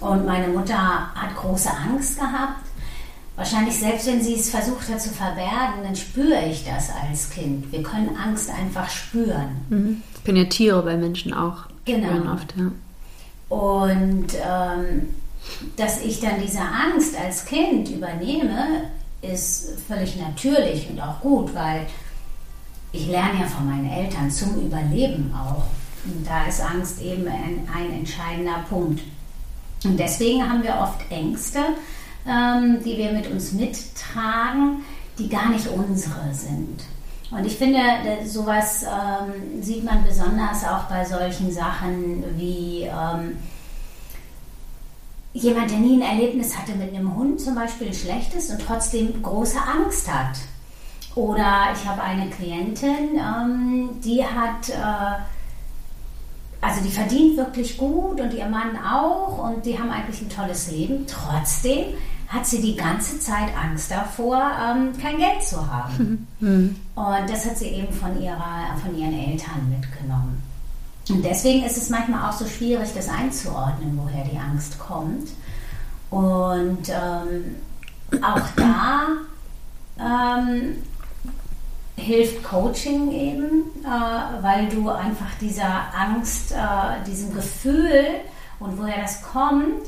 und 0.00 0.26
meine 0.26 0.48
Mutter 0.48 1.14
hat 1.14 1.36
große 1.36 1.70
Angst 1.70 2.18
gehabt, 2.18 2.64
wahrscheinlich 3.36 3.76
selbst 3.76 4.06
wenn 4.06 4.22
sie 4.22 4.34
es 4.34 4.50
versucht 4.50 4.88
hat 4.88 5.00
zu 5.00 5.10
verbergen, 5.10 5.82
dann 5.82 5.96
spüre 5.96 6.44
ich 6.50 6.64
das 6.64 6.90
als 6.90 7.30
Kind. 7.30 7.70
Wir 7.72 7.82
können 7.82 8.10
Angst 8.16 8.50
einfach 8.50 8.88
spüren. 8.90 9.56
Mhm. 9.68 10.02
Das 10.12 10.24
können 10.24 10.38
ja 10.38 10.44
Tiere 10.44 10.82
bei 10.82 10.96
Menschen 10.96 11.32
auch. 11.32 11.66
Genau. 11.84 12.32
Oft, 12.32 12.54
ja. 12.56 12.70
Und 13.48 14.26
ähm, 14.34 15.08
dass 15.76 16.02
ich 16.02 16.20
dann 16.20 16.40
diese 16.42 16.60
Angst 16.60 17.14
als 17.18 17.44
Kind 17.44 17.88
übernehme, 17.88 18.84
ist 19.22 19.80
völlig 19.86 20.16
natürlich 20.16 20.88
und 20.90 21.00
auch 21.00 21.20
gut, 21.20 21.54
weil 21.54 21.86
ich 22.92 23.06
lerne 23.08 23.40
ja 23.40 23.46
von 23.46 23.66
meinen 23.66 23.90
Eltern 23.90 24.30
zum 24.30 24.60
Überleben 24.60 25.34
auch. 25.34 25.64
Und 26.04 26.26
da 26.26 26.46
ist 26.46 26.60
Angst 26.60 27.02
eben 27.02 27.26
ein, 27.26 27.68
ein 27.74 27.92
entscheidender 27.92 28.64
Punkt. 28.68 29.00
Und 29.84 29.98
deswegen 29.98 30.48
haben 30.48 30.62
wir 30.62 30.76
oft 30.80 31.10
Ängste, 31.10 31.60
ähm, 32.26 32.78
die 32.84 32.96
wir 32.96 33.12
mit 33.12 33.30
uns 33.30 33.52
mittragen, 33.52 34.84
die 35.18 35.28
gar 35.28 35.50
nicht 35.50 35.68
unsere 35.68 36.32
sind. 36.32 36.82
Und 37.30 37.44
ich 37.44 37.56
finde, 37.56 37.80
sowas 38.24 38.84
ähm, 38.84 39.62
sieht 39.62 39.84
man 39.84 40.02
besonders 40.04 40.64
auch 40.64 40.84
bei 40.84 41.04
solchen 41.04 41.52
Sachen 41.52 42.24
wie 42.38 42.84
ähm, 42.84 43.36
jemand, 45.34 45.70
der 45.70 45.78
nie 45.78 46.02
ein 46.02 46.18
Erlebnis 46.18 46.56
hatte 46.56 46.72
mit 46.72 46.94
einem 46.94 47.14
Hund 47.14 47.40
zum 47.40 47.54
Beispiel, 47.54 47.88
ein 47.88 47.94
schlechtes 47.94 48.50
und 48.50 48.60
trotzdem 48.66 49.22
große 49.22 49.58
Angst 49.60 50.12
hat. 50.12 50.38
Oder 51.14 51.68
ich 51.74 51.86
habe 51.86 52.02
eine 52.02 52.30
Klientin, 52.30 53.16
ähm, 53.16 53.90
die 54.02 54.24
hat, 54.24 54.68
äh, 54.68 55.20
also 56.68 56.82
die 56.82 56.90
verdient 56.90 57.36
wirklich 57.36 57.78
gut 57.78 58.20
und 58.20 58.34
ihr 58.34 58.46
Mann 58.46 58.76
auch 58.76 59.38
und 59.38 59.64
die 59.64 59.78
haben 59.78 59.90
eigentlich 59.90 60.20
ein 60.20 60.28
tolles 60.28 60.70
Leben. 60.70 61.06
Trotzdem 61.06 61.94
hat 62.28 62.46
sie 62.46 62.60
die 62.60 62.76
ganze 62.76 63.18
Zeit 63.18 63.48
Angst 63.56 63.90
davor, 63.90 64.50
ähm, 64.62 64.92
kein 65.00 65.16
Geld 65.16 65.42
zu 65.42 65.66
haben. 65.72 66.28
Mhm. 66.40 66.76
Und 66.94 67.30
das 67.30 67.46
hat 67.46 67.56
sie 67.56 67.68
eben 67.68 67.92
von, 67.92 68.20
ihrer, 68.20 68.76
von 68.84 68.96
ihren 68.96 69.14
Eltern 69.14 69.70
mitgenommen. 69.70 70.42
Und 71.08 71.24
deswegen 71.24 71.64
ist 71.64 71.78
es 71.78 71.88
manchmal 71.88 72.28
auch 72.28 72.34
so 72.34 72.46
schwierig, 72.46 72.90
das 72.94 73.08
einzuordnen, 73.08 73.98
woher 74.00 74.24
die 74.24 74.36
Angst 74.36 74.78
kommt. 74.78 75.30
Und 76.10 76.90
ähm, 76.90 77.56
auch 78.22 78.42
da 78.56 79.06
ähm, 79.98 80.76
hilft 81.98 82.42
Coaching 82.44 83.12
eben, 83.12 83.64
äh, 83.84 84.42
weil 84.42 84.68
du 84.68 84.88
einfach 84.88 85.34
dieser 85.40 85.94
Angst, 85.94 86.52
äh, 86.52 87.04
diesem 87.06 87.34
Gefühl 87.34 88.20
und 88.60 88.78
woher 88.78 89.00
das 89.00 89.22
kommt, 89.22 89.86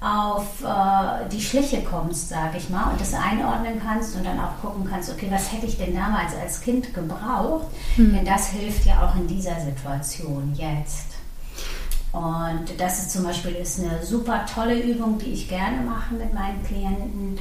auf 0.00 0.62
äh, 0.62 1.28
die 1.30 1.40
Schliche 1.40 1.82
kommst, 1.82 2.30
sage 2.30 2.56
ich 2.56 2.70
mal, 2.70 2.90
und 2.90 3.00
das 3.00 3.12
einordnen 3.12 3.80
kannst 3.84 4.16
und 4.16 4.24
dann 4.24 4.40
auch 4.40 4.58
gucken 4.62 4.88
kannst, 4.90 5.12
okay, 5.12 5.26
was 5.30 5.52
hätte 5.52 5.66
ich 5.66 5.76
denn 5.76 5.94
damals 5.94 6.34
als 6.34 6.62
Kind 6.62 6.94
gebraucht? 6.94 7.66
Mhm. 7.96 8.14
Denn 8.14 8.24
das 8.24 8.48
hilft 8.48 8.86
ja 8.86 9.06
auch 9.06 9.14
in 9.16 9.28
dieser 9.28 9.60
Situation 9.60 10.54
jetzt. 10.56 11.06
Und 12.12 12.64
das 12.78 12.98
ist 12.98 13.12
zum 13.12 13.24
Beispiel 13.24 13.52
ist 13.52 13.78
eine 13.78 14.02
super 14.04 14.44
tolle 14.52 14.80
Übung, 14.80 15.18
die 15.18 15.32
ich 15.32 15.48
gerne 15.48 15.82
mache 15.82 16.14
mit 16.14 16.32
meinen 16.34 16.64
Klienten, 16.64 17.38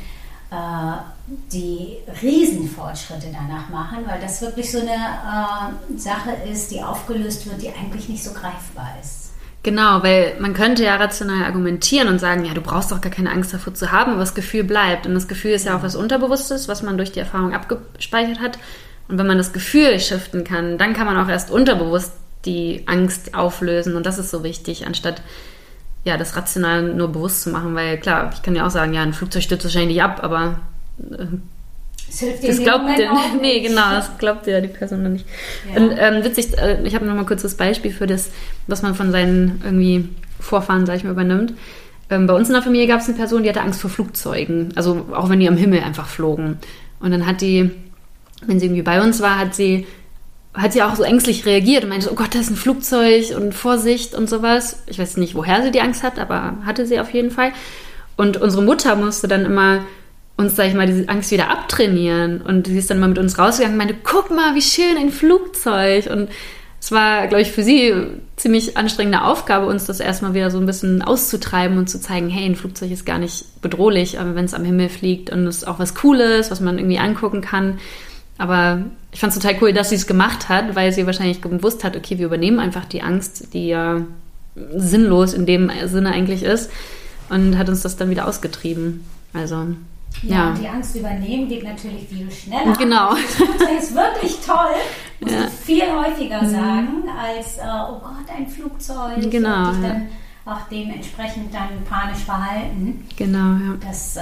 die 1.51 1.97
Riesenfortschritte 2.21 3.27
danach 3.31 3.69
machen, 3.69 3.99
weil 4.07 4.19
das 4.19 4.41
wirklich 4.41 4.71
so 4.71 4.79
eine 4.79 4.91
äh, 4.91 5.97
Sache 5.97 6.31
ist, 6.51 6.71
die 6.71 6.81
aufgelöst 6.81 7.45
wird, 7.45 7.61
die 7.61 7.69
eigentlich 7.69 8.09
nicht 8.09 8.23
so 8.23 8.31
greifbar 8.31 8.97
ist. 8.99 9.29
Genau, 9.61 10.01
weil 10.01 10.37
man 10.39 10.53
könnte 10.53 10.83
ja 10.83 10.95
rational 10.95 11.43
argumentieren 11.43 12.07
und 12.07 12.19
sagen, 12.19 12.45
ja, 12.45 12.53
du 12.53 12.61
brauchst 12.61 12.91
doch 12.91 13.01
gar 13.01 13.11
keine 13.11 13.29
Angst 13.29 13.53
davor 13.53 13.73
zu 13.73 13.91
haben, 13.91 14.11
aber 14.11 14.21
das 14.21 14.33
Gefühl 14.33 14.63
bleibt. 14.63 15.05
Und 15.05 15.13
das 15.13 15.27
Gefühl 15.27 15.51
ist 15.51 15.65
ja 15.65 15.77
auch 15.77 15.83
was 15.83 15.95
Unterbewusstes, 15.95 16.67
was 16.67 16.81
man 16.81 16.97
durch 16.97 17.11
die 17.11 17.19
Erfahrung 17.19 17.53
abgespeichert 17.53 18.39
hat. 18.39 18.57
Und 19.09 19.17
wenn 19.17 19.27
man 19.27 19.37
das 19.37 19.53
Gefühl 19.53 19.99
shiften 19.99 20.43
kann, 20.45 20.77
dann 20.77 20.93
kann 20.93 21.05
man 21.05 21.17
auch 21.17 21.29
erst 21.29 21.51
unterbewusst 21.51 22.13
die 22.45 22.83
Angst 22.87 23.35
auflösen. 23.35 23.95
Und 23.95 24.05
das 24.05 24.17
ist 24.17 24.31
so 24.31 24.43
wichtig, 24.43 24.87
anstatt 24.87 25.21
ja, 26.03 26.17
das 26.17 26.35
rational 26.35 26.93
nur 26.93 27.09
bewusst 27.09 27.43
zu 27.43 27.49
machen. 27.49 27.75
Weil 27.75 27.97
klar, 27.99 28.31
ich 28.33 28.41
kann 28.41 28.55
ja 28.55 28.65
auch 28.65 28.71
sagen, 28.71 28.93
ja, 28.93 29.01
ein 29.01 29.13
Flugzeug 29.13 29.43
stürzt 29.43 29.65
wahrscheinlich 29.65 29.95
nicht 29.97 30.03
ab, 30.03 30.19
aber 30.23 30.59
äh, 30.99 31.25
das 32.07 32.17
dir 32.17 32.47
das 32.47 32.59
glaubt 32.59 32.97
dir, 32.97 33.11
nee, 33.41 33.59
genau, 33.61 33.91
das 33.91 34.17
glaubt 34.17 34.47
ja 34.47 34.61
die 34.61 34.67
Person 34.67 35.03
noch 35.03 35.09
nicht. 35.09 35.25
Ja. 35.73 35.81
Und 35.81 35.91
ähm, 35.97 36.23
witzig, 36.23 36.57
äh, 36.57 36.81
ich 36.83 36.95
habe 36.95 37.05
noch 37.05 37.15
mal 37.15 37.25
kurz 37.25 37.43
das 37.43 37.55
Beispiel 37.55 37.91
für 37.91 38.07
das, 38.07 38.31
was 38.67 38.81
man 38.81 38.95
von 38.95 39.11
seinen 39.11 39.61
irgendwie 39.63 40.09
Vorfahren, 40.39 40.85
sag 40.85 40.95
ich 40.97 41.03
mal, 41.03 41.11
übernimmt. 41.11 41.53
Ähm, 42.09 42.25
bei 42.25 42.33
uns 42.33 42.47
in 42.47 42.53
der 42.53 42.63
Familie 42.63 42.87
gab 42.87 43.01
es 43.01 43.07
eine 43.07 43.17
Person, 43.17 43.43
die 43.43 43.49
hatte 43.49 43.61
Angst 43.61 43.81
vor 43.81 43.89
Flugzeugen, 43.89 44.73
also 44.75 45.05
auch 45.13 45.29
wenn 45.29 45.39
die 45.39 45.47
am 45.47 45.57
Himmel 45.57 45.81
einfach 45.81 46.07
flogen. 46.07 46.57
Und 46.99 47.11
dann 47.11 47.25
hat 47.25 47.41
die, 47.41 47.69
wenn 48.45 48.59
sie 48.59 48.65
irgendwie 48.65 48.81
bei 48.81 49.01
uns 49.01 49.21
war, 49.21 49.37
hat 49.37 49.53
sie 49.53 49.85
hat 50.53 50.73
sie 50.73 50.81
auch 50.81 50.95
so 50.95 51.03
ängstlich 51.03 51.45
reagiert 51.45 51.83
und 51.83 51.89
meinte, 51.89 52.11
oh 52.11 52.15
Gott, 52.15 52.33
da 52.33 52.39
ist 52.39 52.49
ein 52.49 52.55
Flugzeug 52.55 53.35
und 53.35 53.53
Vorsicht 53.53 54.15
und 54.15 54.29
sowas. 54.29 54.83
Ich 54.87 54.99
weiß 54.99 55.17
nicht, 55.17 55.35
woher 55.35 55.61
sie 55.61 55.71
die 55.71 55.81
Angst 55.81 56.03
hat, 56.03 56.17
aber 56.19 56.57
hatte 56.65 56.85
sie 56.85 56.99
auf 56.99 57.13
jeden 57.13 57.31
Fall. 57.31 57.51
Und 58.17 58.37
unsere 58.37 58.63
Mutter 58.63 58.95
musste 58.95 59.27
dann 59.27 59.45
immer 59.45 59.85
uns, 60.35 60.55
sag 60.55 60.67
ich 60.67 60.73
mal, 60.73 60.87
diese 60.87 61.07
Angst 61.07 61.31
wieder 61.31 61.49
abtrainieren. 61.49 62.41
Und 62.41 62.67
sie 62.67 62.77
ist 62.77 62.89
dann 62.89 62.99
mal 62.99 63.09
mit 63.09 63.19
uns 63.19 63.37
rausgegangen 63.37 63.79
und 63.79 63.85
meinte, 63.85 64.01
guck 64.03 64.31
mal, 64.31 64.55
wie 64.55 64.61
schön 64.61 64.97
ein 64.97 65.11
Flugzeug. 65.11 66.07
Und 66.07 66.29
es 66.81 66.91
war, 66.91 67.27
glaube 67.27 67.41
ich, 67.41 67.51
für 67.51 67.63
sie 67.63 67.93
ziemlich 68.37 68.77
anstrengende 68.77 69.23
Aufgabe, 69.23 69.67
uns 69.67 69.85
das 69.85 69.99
erstmal 69.99 70.33
wieder 70.33 70.49
so 70.49 70.57
ein 70.57 70.65
bisschen 70.65 71.01
auszutreiben 71.01 71.77
und 71.77 71.89
zu 71.89 71.99
zeigen, 71.99 72.29
hey, 72.29 72.45
ein 72.45 72.55
Flugzeug 72.55 72.91
ist 72.91 73.05
gar 73.05 73.19
nicht 73.19 73.61
bedrohlich, 73.61 74.19
aber 74.19 74.33
wenn 74.33 74.45
es 74.45 74.53
am 74.53 74.63
Himmel 74.63 74.89
fliegt 74.89 75.29
und 75.29 75.45
es 75.45 75.57
ist 75.57 75.67
auch 75.67 75.77
was 75.77 75.93
Cooles, 75.93 76.49
was 76.51 76.61
man 76.61 76.77
irgendwie 76.77 76.99
angucken 76.99 77.41
kann. 77.41 77.79
Aber 78.39 78.83
ich 79.11 79.19
fand 79.19 79.33
es 79.33 79.39
total 79.39 79.57
cool, 79.61 79.73
dass 79.73 79.89
sie 79.89 79.95
es 79.95 80.07
gemacht 80.07 80.49
hat, 80.49 80.75
weil 80.75 80.91
sie 80.91 81.05
wahrscheinlich 81.05 81.41
gewusst 81.41 81.83
hat, 81.83 81.95
okay, 81.95 82.17
wir 82.17 82.25
übernehmen 82.25 82.59
einfach 82.59 82.85
die 82.85 83.03
Angst, 83.03 83.53
die 83.53 83.67
ja 83.67 84.01
sinnlos 84.75 85.33
in 85.33 85.45
dem 85.45 85.69
Sinne 85.85 86.11
eigentlich 86.11 86.43
ist 86.43 86.71
und 87.29 87.57
hat 87.57 87.69
uns 87.69 87.81
das 87.81 87.97
dann 87.97 88.09
wieder 88.09 88.27
ausgetrieben. 88.27 89.05
Also 89.33 89.67
ja, 90.23 90.35
ja, 90.35 90.53
die 90.59 90.67
Angst 90.67 90.95
übernehmen 90.95 91.47
geht 91.47 91.63
natürlich 91.63 92.07
viel 92.07 92.31
schneller. 92.31 92.73
Genau. 92.77 93.11
Das 93.13 93.83
ist 93.83 93.95
wirklich 93.95 94.37
toll, 94.45 94.75
muss 95.19 95.31
ja. 95.31 95.45
ich 95.45 95.53
viel 95.53 95.83
häufiger 95.83 96.41
mhm. 96.41 96.49
sagen, 96.49 97.03
als, 97.17 97.57
äh, 97.57 97.89
oh 97.89 97.99
Gott, 97.99 98.35
ein 98.35 98.47
Flugzeug. 98.47 99.29
Genau. 99.29 99.69
Und 99.69 99.83
dann 99.83 100.09
auch 100.49 100.67
dementsprechend 100.69 101.53
dann 101.53 101.83
panisch 101.87 102.19
verhalten. 102.19 103.05
Genau, 103.15 103.53
ja. 103.53 103.75
Das 103.85 104.17
äh, 104.17 104.21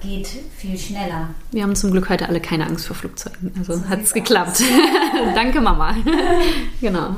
geht 0.00 0.28
viel 0.56 0.78
schneller. 0.78 1.30
Wir 1.50 1.62
haben 1.62 1.74
zum 1.74 1.90
Glück 1.92 2.08
heute 2.08 2.28
alle 2.28 2.40
keine 2.40 2.66
Angst 2.66 2.86
vor 2.86 2.96
Flugzeugen. 2.96 3.52
Also 3.58 3.76
so 3.76 3.88
hat 3.88 4.02
es 4.02 4.12
geklappt. 4.12 4.62
Danke, 5.34 5.60
Mama. 5.60 5.96
genau. 6.80 7.16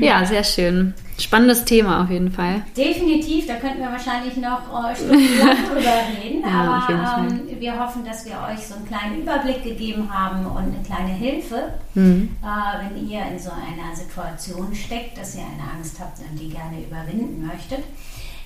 Ja, 0.00 0.24
sehr 0.24 0.44
schön. 0.44 0.94
Spannendes 1.18 1.64
Thema 1.64 2.02
auf 2.02 2.10
jeden 2.10 2.30
Fall. 2.30 2.62
Definitiv, 2.76 3.46
da 3.46 3.54
könnten 3.54 3.78
wir 3.78 3.90
wahrscheinlich 3.90 4.36
noch 4.36 4.62
äh, 4.84 4.96
stundenlang 4.96 5.56
drüber 5.68 6.22
reden. 6.22 6.42
Ja, 6.42 6.82
aber 6.88 7.28
ähm, 7.28 7.60
wir 7.60 7.78
hoffen, 7.78 8.04
dass 8.04 8.24
wir 8.26 8.32
euch 8.32 8.66
so 8.66 8.74
einen 8.74 8.86
kleinen 8.86 9.22
Überblick 9.22 9.62
gegeben 9.62 10.12
haben 10.12 10.44
und 10.44 10.74
eine 10.74 10.82
kleine 10.84 11.10
Hilfe, 11.10 11.74
mhm. 11.94 12.36
äh, 12.42 12.84
wenn 12.84 13.08
ihr 13.08 13.20
in 13.30 13.38
so 13.38 13.50
einer 13.50 13.94
Situation 13.94 14.74
steckt, 14.74 15.16
dass 15.16 15.36
ihr 15.36 15.42
eine 15.42 15.70
Angst 15.76 16.00
habt 16.00 16.18
und 16.18 16.38
die 16.38 16.48
gerne 16.48 16.80
überwinden 16.84 17.46
möchtet. 17.46 17.84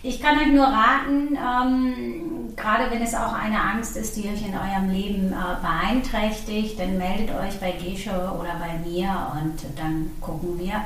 Ich 0.03 0.21
kann 0.21 0.39
euch 0.39 0.53
nur 0.53 0.67
raten, 0.67 1.37
ähm, 1.37 2.55
gerade 2.55 2.89
wenn 2.91 3.03
es 3.03 3.15
auch 3.15 3.33
eine 3.33 3.61
Angst 3.61 3.97
ist, 3.97 4.17
die 4.17 4.29
euch 4.29 4.47
in 4.47 4.55
eurem 4.55 4.91
Leben 4.91 5.33
äh, 5.33 5.61
beeinträchtigt, 5.61 6.79
dann 6.79 6.99
meldet 6.99 7.31
euch 7.31 7.59
bei 7.59 7.73
Gesche 7.73 8.11
oder 8.11 8.61
bei 8.61 8.79
mir 8.89 9.33
und 9.33 9.57
dann 9.77 10.11
gucken 10.21 10.59
wir, 10.59 10.85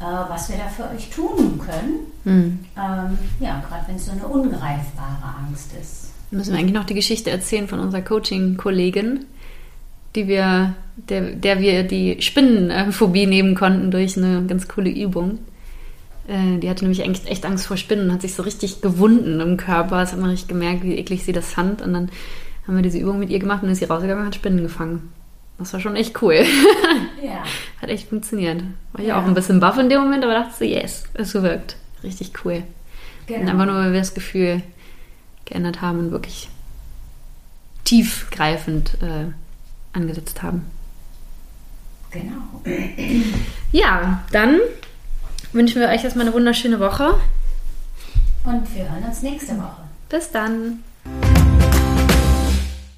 was 0.00 0.48
wir 0.48 0.56
da 0.56 0.68
für 0.68 0.94
euch 0.94 1.10
tun 1.10 1.58
können. 1.58 2.00
Mhm. 2.24 2.58
Ähm, 2.76 3.18
ja, 3.40 3.62
gerade 3.68 3.86
wenn 3.86 3.96
es 3.96 4.06
so 4.06 4.12
eine 4.12 4.26
ungreifbare 4.26 5.34
Angst 5.46 5.70
ist. 5.80 6.10
Müssen 6.30 6.52
wir 6.52 6.58
eigentlich 6.58 6.74
noch 6.74 6.84
die 6.84 6.94
Geschichte 6.94 7.30
erzählen 7.30 7.68
von 7.68 7.78
unserer 7.78 8.02
Coaching-Kollegin, 8.02 9.24
die 10.14 10.26
wir, 10.26 10.74
der, 10.96 11.20
der 11.32 11.60
wir 11.60 11.84
die 11.84 12.20
Spinnenphobie 12.20 13.26
nehmen 13.26 13.54
konnten 13.54 13.90
durch 13.90 14.16
eine 14.16 14.44
ganz 14.46 14.68
coole 14.68 14.90
Übung. 14.90 15.38
Äh, 16.26 16.58
die 16.58 16.68
hatte 16.68 16.84
nämlich 16.84 17.02
eigentlich 17.02 17.30
echt 17.30 17.46
Angst 17.46 17.66
vor 17.66 17.76
Spinnen 17.76 18.06
und 18.06 18.12
hat 18.12 18.22
sich 18.22 18.34
so 18.34 18.42
richtig 18.42 18.80
gewunden 18.80 19.40
im 19.40 19.56
Körper. 19.56 20.00
Das 20.00 20.12
hat 20.12 20.20
man 20.20 20.30
richtig 20.30 20.48
gemerkt, 20.48 20.82
wie 20.82 20.96
eklig 20.96 21.24
sie 21.24 21.32
das 21.32 21.52
fand. 21.52 21.82
Und 21.82 21.92
dann 21.92 22.10
haben 22.66 22.76
wir 22.76 22.82
diese 22.82 22.98
Übung 22.98 23.18
mit 23.18 23.30
ihr 23.30 23.38
gemacht 23.38 23.62
und 23.62 23.68
ist 23.68 23.78
sie 23.78 23.84
rausgegangen 23.84 24.22
und 24.22 24.26
hat 24.26 24.34
Spinnen 24.34 24.62
gefangen. 24.62 25.12
Das 25.58 25.72
war 25.72 25.80
schon 25.80 25.96
echt 25.96 26.20
cool. 26.22 26.44
Ja. 27.22 27.44
Hat 27.80 27.88
echt 27.88 28.08
funktioniert. 28.08 28.62
War 28.92 29.00
ich 29.00 29.08
ja. 29.08 29.20
auch 29.20 29.24
ein 29.24 29.34
bisschen 29.34 29.60
baff 29.60 29.78
in 29.78 29.88
dem 29.88 30.00
Moment, 30.00 30.24
aber 30.24 30.34
dachte 30.34 30.54
so, 30.58 30.64
yes, 30.64 31.04
es 31.14 31.34
wirkt. 31.34 31.76
Richtig 32.02 32.32
cool. 32.44 32.64
Genau. 33.26 33.40
Und 33.40 33.48
einfach 33.48 33.66
nur, 33.66 33.76
weil 33.76 33.92
wir 33.92 34.00
das 34.00 34.14
Gefühl 34.14 34.62
geändert 35.44 35.80
haben 35.80 35.98
und 35.98 36.10
wirklich 36.10 36.48
tiefgreifend 37.84 38.98
äh, 39.02 39.26
angesetzt 39.92 40.42
haben. 40.42 40.64
Genau. 42.10 42.62
Ja, 43.72 44.22
dann 44.32 44.60
wünschen 45.52 45.80
wir 45.80 45.88
euch 45.88 46.04
erstmal 46.04 46.26
eine 46.26 46.34
wunderschöne 46.34 46.80
Woche. 46.80 47.18
Und 48.44 48.74
wir 48.74 48.90
hören 48.90 49.04
uns 49.04 49.22
nächste 49.22 49.56
Woche. 49.56 49.82
Bis 50.08 50.30
dann. 50.30 50.82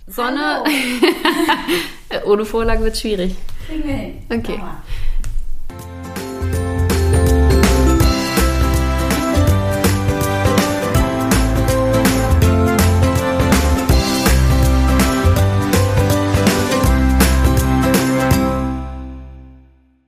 Sonne. 0.06 0.62
Ohne 2.24 2.44
Vorlage 2.44 2.84
wird 2.84 2.96
schwierig. 2.96 3.34
Kriegen 3.66 3.84
wir 3.84 3.94
hin. 3.94 4.22
Okay. 4.30 4.56
Mama. 4.58 4.82